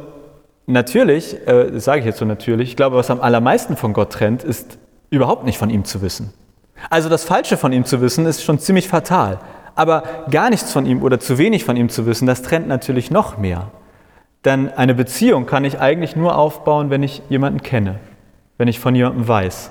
natürlich, 0.67 1.37
äh, 1.49 1.81
sage 1.81 2.01
ich 2.01 2.07
jetzt 2.07 2.19
so 2.19 2.27
natürlich, 2.27 2.71
ich 2.71 2.77
glaube, 2.77 2.97
was 2.97 3.11
am 3.11 3.21
allermeisten 3.21 3.77
von 3.77 3.93
Gott 3.93 4.13
trennt, 4.13 4.45
ist 4.45 4.79
überhaupt 5.11 5.45
nicht 5.45 5.59
von 5.59 5.71
ihm 5.71 5.85
zu 5.85 6.03
wissen. 6.03 6.33
Also 6.91 7.09
das 7.09 7.25
Falsche 7.25 7.57
von 7.57 7.73
ihm 7.73 7.85
zu 7.85 8.01
wissen, 8.01 8.27
ist 8.27 8.43
schon 8.43 8.59
ziemlich 8.59 8.89
fatal. 8.89 9.39
Aber 9.75 10.03
gar 10.31 10.51
nichts 10.51 10.73
von 10.73 10.87
ihm 10.87 11.03
oder 11.03 11.19
zu 11.19 11.39
wenig 11.39 11.65
von 11.65 11.77
ihm 11.77 11.89
zu 11.89 12.07
wissen, 12.07 12.27
das 12.27 12.43
trennt 12.43 12.69
natürlich 12.69 13.11
noch 13.11 13.39
mehr. 13.39 13.71
Denn 14.45 14.71
eine 14.71 14.95
Beziehung 14.95 15.47
kann 15.47 15.65
ich 15.65 15.81
eigentlich 15.81 16.17
nur 16.17 16.37
aufbauen, 16.37 16.91
wenn 16.91 17.03
ich 17.03 17.23
jemanden 17.29 17.63
kenne, 17.63 18.01
wenn 18.59 18.69
ich 18.69 18.81
von 18.81 18.95
jemandem 18.95 19.29
weiß. 19.29 19.71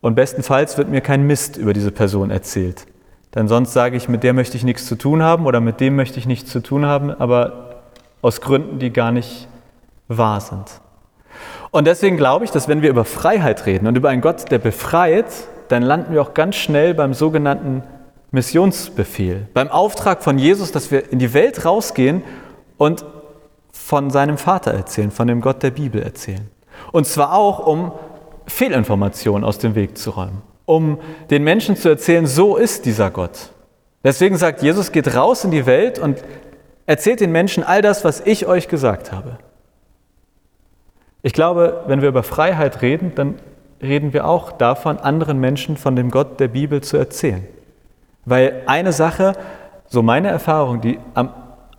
Und 0.00 0.14
bestenfalls 0.14 0.78
wird 0.78 0.88
mir 0.88 1.00
kein 1.00 1.26
Mist 1.26 1.56
über 1.56 1.72
diese 1.72 1.90
Person 1.90 2.30
erzählt. 2.30 2.86
Denn 3.34 3.48
sonst 3.48 3.72
sage 3.72 3.96
ich, 3.96 4.08
mit 4.08 4.22
der 4.22 4.32
möchte 4.32 4.56
ich 4.56 4.64
nichts 4.64 4.86
zu 4.86 4.96
tun 4.96 5.22
haben 5.22 5.46
oder 5.46 5.60
mit 5.60 5.80
dem 5.80 5.96
möchte 5.96 6.18
ich 6.18 6.26
nichts 6.26 6.50
zu 6.50 6.60
tun 6.60 6.86
haben, 6.86 7.10
aber 7.10 7.82
aus 8.22 8.40
Gründen, 8.40 8.78
die 8.78 8.92
gar 8.92 9.12
nicht 9.12 9.48
wahr 10.08 10.40
sind. 10.40 10.80
Und 11.70 11.86
deswegen 11.86 12.16
glaube 12.16 12.44
ich, 12.44 12.50
dass 12.50 12.68
wenn 12.68 12.82
wir 12.82 12.90
über 12.90 13.04
Freiheit 13.04 13.66
reden 13.66 13.86
und 13.86 13.96
über 13.96 14.08
einen 14.08 14.22
Gott, 14.22 14.50
der 14.50 14.58
befreit, 14.58 15.26
dann 15.68 15.82
landen 15.82 16.12
wir 16.12 16.22
auch 16.22 16.34
ganz 16.34 16.56
schnell 16.56 16.94
beim 16.94 17.14
sogenannten 17.14 17.82
Missionsbefehl, 18.30 19.48
beim 19.54 19.68
Auftrag 19.68 20.22
von 20.22 20.38
Jesus, 20.38 20.72
dass 20.72 20.90
wir 20.90 21.12
in 21.12 21.18
die 21.18 21.32
Welt 21.32 21.64
rausgehen 21.64 22.22
und 22.76 23.04
von 23.72 24.10
seinem 24.10 24.38
Vater 24.38 24.72
erzählen, 24.72 25.10
von 25.10 25.28
dem 25.28 25.40
Gott 25.40 25.62
der 25.62 25.70
Bibel 25.70 26.02
erzählen. 26.02 26.50
Und 26.92 27.06
zwar 27.06 27.34
auch, 27.34 27.66
um 27.66 27.92
Fehlinformationen 28.46 29.44
aus 29.44 29.58
dem 29.58 29.74
Weg 29.74 29.96
zu 29.98 30.10
räumen, 30.10 30.42
um 30.64 30.98
den 31.30 31.44
Menschen 31.44 31.76
zu 31.76 31.88
erzählen, 31.88 32.26
so 32.26 32.56
ist 32.56 32.84
dieser 32.84 33.10
Gott. 33.10 33.50
Deswegen 34.04 34.36
sagt 34.36 34.62
Jesus, 34.62 34.92
geht 34.92 35.14
raus 35.14 35.44
in 35.44 35.50
die 35.50 35.66
Welt 35.66 35.98
und 35.98 36.22
erzählt 36.86 37.20
den 37.20 37.32
Menschen 37.32 37.64
all 37.64 37.82
das, 37.82 38.04
was 38.04 38.20
ich 38.20 38.46
euch 38.46 38.68
gesagt 38.68 39.12
habe. 39.12 39.38
Ich 41.22 41.32
glaube, 41.32 41.84
wenn 41.86 42.02
wir 42.02 42.08
über 42.08 42.22
Freiheit 42.22 42.82
reden, 42.82 43.12
dann 43.16 43.34
reden 43.82 44.12
wir 44.12 44.26
auch 44.26 44.52
davon, 44.52 44.98
anderen 44.98 45.38
Menschen 45.38 45.76
von 45.76 45.96
dem 45.96 46.10
Gott 46.10 46.40
der 46.40 46.48
Bibel 46.48 46.82
zu 46.82 46.96
erzählen. 46.96 47.46
Weil 48.24 48.62
eine 48.66 48.92
Sache, 48.92 49.34
so 49.86 50.02
meine 50.02 50.28
Erfahrung, 50.28 50.80
die 50.80 50.98
am 51.14 51.30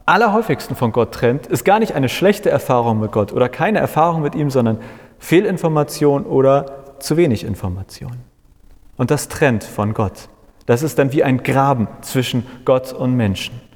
allerhäufigsten 0.05 0.75
von 0.75 0.91
Gott 0.91 1.13
trennt, 1.13 1.47
ist 1.47 1.65
gar 1.65 1.79
nicht 1.79 1.93
eine 1.93 2.09
schlechte 2.09 2.49
Erfahrung 2.49 2.99
mit 2.99 3.11
Gott 3.11 3.33
oder 3.33 3.49
keine 3.49 3.79
Erfahrung 3.79 4.21
mit 4.21 4.35
ihm, 4.35 4.49
sondern 4.49 4.79
Fehlinformation 5.19 6.25
oder 6.25 6.65
zu 6.99 7.17
wenig 7.17 7.43
Information. 7.43 8.13
Und 8.95 9.11
das 9.11 9.27
trennt 9.27 9.63
von 9.63 9.93
Gott. 9.93 10.29
Das 10.65 10.83
ist 10.83 10.97
dann 10.99 11.11
wie 11.13 11.23
ein 11.23 11.43
Graben 11.43 11.87
zwischen 12.01 12.45
Gott 12.65 12.93
und 12.93 13.15
Menschen. 13.15 13.66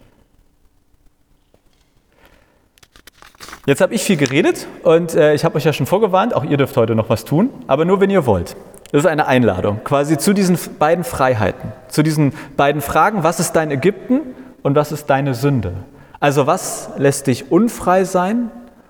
Jetzt 3.67 3.79
habe 3.81 3.93
ich 3.93 4.03
viel 4.03 4.17
geredet 4.17 4.65
und 4.81 5.13
äh, 5.13 5.35
ich 5.35 5.45
habe 5.45 5.55
euch 5.55 5.65
ja 5.65 5.73
schon 5.73 5.85
vorgewarnt, 5.85 6.33
auch 6.33 6.43
ihr 6.43 6.57
dürft 6.57 6.75
heute 6.77 6.95
noch 6.95 7.09
was 7.09 7.25
tun, 7.25 7.51
aber 7.67 7.85
nur 7.85 7.99
wenn 7.99 8.09
ihr 8.09 8.25
wollt. 8.25 8.55
Das 8.91 9.03
ist 9.03 9.05
eine 9.05 9.27
Einladung 9.27 9.81
quasi 9.83 10.17
zu 10.17 10.33
diesen 10.33 10.57
beiden 10.79 11.03
Freiheiten, 11.03 11.71
zu 11.87 12.01
diesen 12.01 12.33
beiden 12.57 12.81
Fragen, 12.81 13.23
was 13.23 13.39
ist 13.39 13.53
dein 13.53 13.69
Ägypten 13.69 14.21
und 14.63 14.75
was 14.75 14.91
ist 14.91 15.11
deine 15.11 15.35
Sünde? 15.35 15.73
Also 16.19 16.47
was 16.47 16.89
lässt 16.97 17.27
dich 17.27 17.51
unfrei 17.51 18.03
sein 18.03 18.49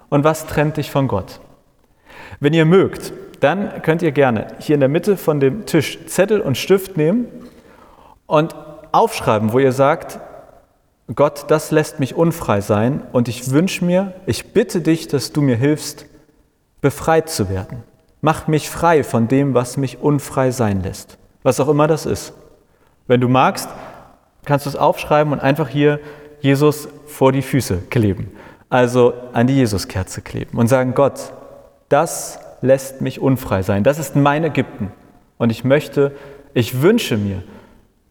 und 0.09 0.23
was 0.23 0.47
trennt 0.47 0.77
dich 0.77 0.89
von 0.89 1.09
Gott? 1.09 1.41
Wenn 2.39 2.53
ihr 2.53 2.65
mögt, 2.65 3.11
dann 3.41 3.81
könnt 3.81 4.01
ihr 4.01 4.11
gerne 4.11 4.47
hier 4.59 4.75
in 4.75 4.79
der 4.79 4.89
Mitte 4.89 5.17
von 5.17 5.41
dem 5.41 5.65
Tisch 5.65 5.99
Zettel 6.07 6.39
und 6.39 6.57
Stift 6.57 6.95
nehmen 6.95 7.27
und 8.25 8.55
aufschreiben, 8.93 9.51
wo 9.51 9.59
ihr 9.59 9.73
sagt, 9.73 10.19
Gott, 11.15 11.45
das 11.49 11.71
lässt 11.71 11.99
mich 11.99 12.15
unfrei 12.15 12.61
sein 12.61 13.01
und 13.11 13.27
ich 13.27 13.51
wünsche 13.51 13.83
mir, 13.83 14.13
ich 14.25 14.53
bitte 14.53 14.81
dich, 14.81 15.07
dass 15.07 15.31
du 15.31 15.41
mir 15.41 15.55
hilfst, 15.55 16.05
befreit 16.79 17.29
zu 17.29 17.49
werden. 17.49 17.83
Mach 18.21 18.47
mich 18.47 18.69
frei 18.69 19.03
von 19.03 19.27
dem, 19.27 19.53
was 19.53 19.77
mich 19.77 19.99
unfrei 19.99 20.51
sein 20.51 20.83
lässt, 20.83 21.17
was 21.43 21.59
auch 21.59 21.69
immer 21.69 21.87
das 21.87 22.05
ist. 22.05 22.33
Wenn 23.07 23.19
du 23.19 23.27
magst, 23.27 23.67
kannst 24.45 24.65
du 24.65 24.69
es 24.69 24.75
aufschreiben 24.75 25.33
und 25.33 25.39
einfach 25.39 25.67
hier 25.67 25.99
Jesus 26.39 26.87
vor 27.07 27.31
die 27.31 27.41
Füße 27.41 27.79
kleben, 27.89 28.31
also 28.69 29.13
an 29.33 29.47
die 29.47 29.57
Jesuskerze 29.57 30.21
kleben 30.21 30.57
und 30.57 30.67
sagen, 30.67 30.93
Gott, 30.93 31.33
das 31.89 32.39
lässt 32.61 33.01
mich 33.01 33.19
unfrei 33.19 33.63
sein, 33.63 33.83
das 33.83 33.99
ist 33.99 34.15
mein 34.15 34.43
Ägypten 34.43 34.91
und 35.37 35.49
ich 35.49 35.63
möchte, 35.63 36.15
ich 36.53 36.81
wünsche 36.81 37.17
mir, 37.17 37.43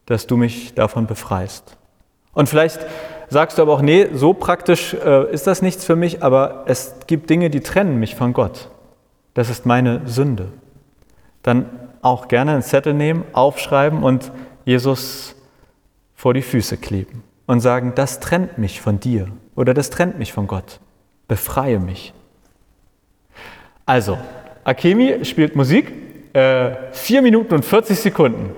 dass 0.05 0.27
du 0.27 0.35
mich 0.35 0.73
davon 0.75 1.07
befreist. 1.07 1.77
Und 2.33 2.49
vielleicht 2.49 2.79
sagst 3.29 3.57
du 3.57 3.61
aber 3.61 3.73
auch, 3.73 3.81
nee, 3.81 4.07
so 4.13 4.33
praktisch 4.33 4.93
äh, 4.93 5.31
ist 5.31 5.47
das 5.47 5.61
nichts 5.61 5.85
für 5.85 5.95
mich, 5.95 6.23
aber 6.23 6.63
es 6.67 6.95
gibt 7.07 7.29
Dinge, 7.29 7.49
die 7.49 7.61
trennen 7.61 7.99
mich 7.99 8.15
von 8.15 8.33
Gott. 8.33 8.69
Das 9.33 9.49
ist 9.49 9.65
meine 9.65 10.01
Sünde. 10.05 10.49
Dann 11.43 11.69
auch 12.01 12.27
gerne 12.27 12.51
einen 12.51 12.61
Zettel 12.61 12.93
nehmen, 12.93 13.23
aufschreiben 13.33 14.03
und 14.03 14.31
Jesus 14.65 15.35
vor 16.15 16.33
die 16.33 16.41
Füße 16.41 16.77
kleben 16.77 17.23
und 17.47 17.61
sagen, 17.61 17.93
das 17.95 18.19
trennt 18.19 18.57
mich 18.57 18.81
von 18.81 18.99
dir 18.99 19.27
oder 19.55 19.73
das 19.73 19.89
trennt 19.89 20.19
mich 20.19 20.33
von 20.33 20.47
Gott. 20.47 20.79
Befreie 21.27 21.79
mich. 21.79 22.13
Also, 23.85 24.17
Akemi 24.63 25.25
spielt 25.25 25.55
Musik, 25.55 25.91
äh, 26.33 26.71
4 26.91 27.21
Minuten 27.21 27.55
und 27.55 27.65
40 27.65 27.99
Sekunden. 27.99 28.51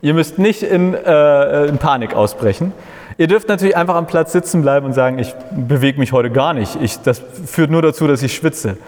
Ihr 0.00 0.14
müsst 0.14 0.38
nicht 0.38 0.62
in, 0.62 0.94
äh, 0.94 1.66
in 1.66 1.78
Panik 1.78 2.14
ausbrechen. 2.14 2.72
Ihr 3.18 3.26
dürft 3.26 3.48
natürlich 3.48 3.76
einfach 3.76 3.96
am 3.96 4.06
Platz 4.06 4.30
sitzen 4.30 4.62
bleiben 4.62 4.86
und 4.86 4.92
sagen, 4.92 5.18
ich 5.18 5.34
bewege 5.50 5.98
mich 5.98 6.12
heute 6.12 6.30
gar 6.30 6.54
nicht. 6.54 6.78
Ich, 6.80 7.00
das 7.00 7.18
führt 7.18 7.68
nur 7.68 7.82
dazu, 7.82 8.06
dass 8.06 8.22
ich 8.22 8.32
schwitze. 8.32 8.78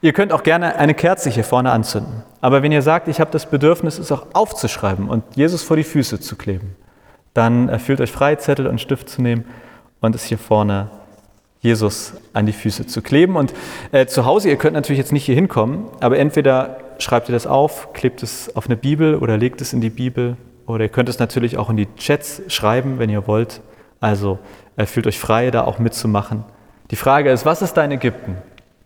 Ihr 0.00 0.14
könnt 0.14 0.32
auch 0.32 0.42
gerne 0.42 0.76
eine 0.76 0.94
Kerze 0.94 1.28
hier 1.28 1.44
vorne 1.44 1.70
anzünden. 1.70 2.22
Aber 2.40 2.62
wenn 2.62 2.72
ihr 2.72 2.80
sagt, 2.80 3.08
ich 3.08 3.20
habe 3.20 3.30
das 3.30 3.44
Bedürfnis, 3.44 3.98
es 3.98 4.10
auch 4.10 4.26
aufzuschreiben 4.32 5.08
und 5.08 5.22
Jesus 5.36 5.62
vor 5.62 5.76
die 5.76 5.84
Füße 5.84 6.18
zu 6.18 6.34
kleben, 6.36 6.76
dann 7.34 7.78
fühlt 7.78 8.00
euch 8.00 8.10
frei, 8.10 8.36
Zettel 8.36 8.66
und 8.68 8.80
Stift 8.80 9.10
zu 9.10 9.20
nehmen 9.20 9.44
und 10.00 10.14
es 10.14 10.24
hier 10.24 10.38
vorne 10.38 10.90
Jesus 11.60 12.14
an 12.32 12.46
die 12.46 12.52
Füße 12.52 12.86
zu 12.86 13.02
kleben. 13.02 13.36
Und 13.36 13.52
äh, 13.92 14.06
zu 14.06 14.24
Hause, 14.24 14.48
ihr 14.48 14.56
könnt 14.56 14.74
natürlich 14.74 14.98
jetzt 14.98 15.12
nicht 15.12 15.24
hier 15.24 15.34
hinkommen, 15.34 15.84
aber 16.00 16.18
entweder 16.18 16.78
schreibt 16.98 17.28
ihr 17.28 17.34
das 17.34 17.46
auf, 17.46 17.92
klebt 17.92 18.22
es 18.22 18.54
auf 18.56 18.66
eine 18.66 18.76
Bibel 18.76 19.16
oder 19.16 19.36
legt 19.36 19.60
es 19.60 19.74
in 19.74 19.82
die 19.82 19.90
Bibel 19.90 20.38
oder 20.66 20.84
ihr 20.84 20.90
könnt 20.90 21.10
es 21.10 21.18
natürlich 21.18 21.58
auch 21.58 21.68
in 21.68 21.76
die 21.76 21.88
Chats 21.96 22.40
schreiben, 22.48 22.98
wenn 22.98 23.10
ihr 23.10 23.26
wollt. 23.26 23.60
Also 24.00 24.38
äh, 24.76 24.86
fühlt 24.86 25.06
euch 25.06 25.18
frei, 25.18 25.50
da 25.50 25.64
auch 25.64 25.78
mitzumachen. 25.78 26.44
Die 26.90 26.96
Frage 26.96 27.30
ist, 27.30 27.46
was 27.46 27.62
ist 27.62 27.74
dein 27.74 27.90
Ägypten 27.90 28.36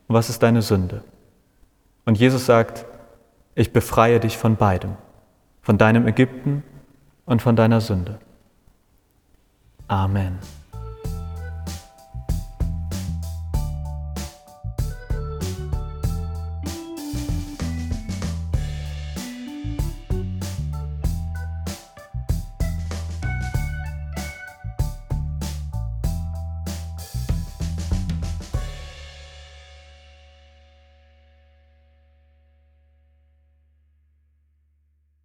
und 0.06 0.14
was 0.14 0.28
ist 0.28 0.42
deine 0.42 0.62
Sünde? 0.62 1.02
Und 2.04 2.18
Jesus 2.18 2.46
sagt, 2.46 2.86
ich 3.54 3.72
befreie 3.72 4.20
dich 4.20 4.38
von 4.38 4.56
beidem, 4.56 4.96
von 5.62 5.78
deinem 5.78 6.06
Ägypten 6.06 6.62
und 7.26 7.42
von 7.42 7.56
deiner 7.56 7.80
Sünde. 7.80 8.18
Amen. 9.88 10.38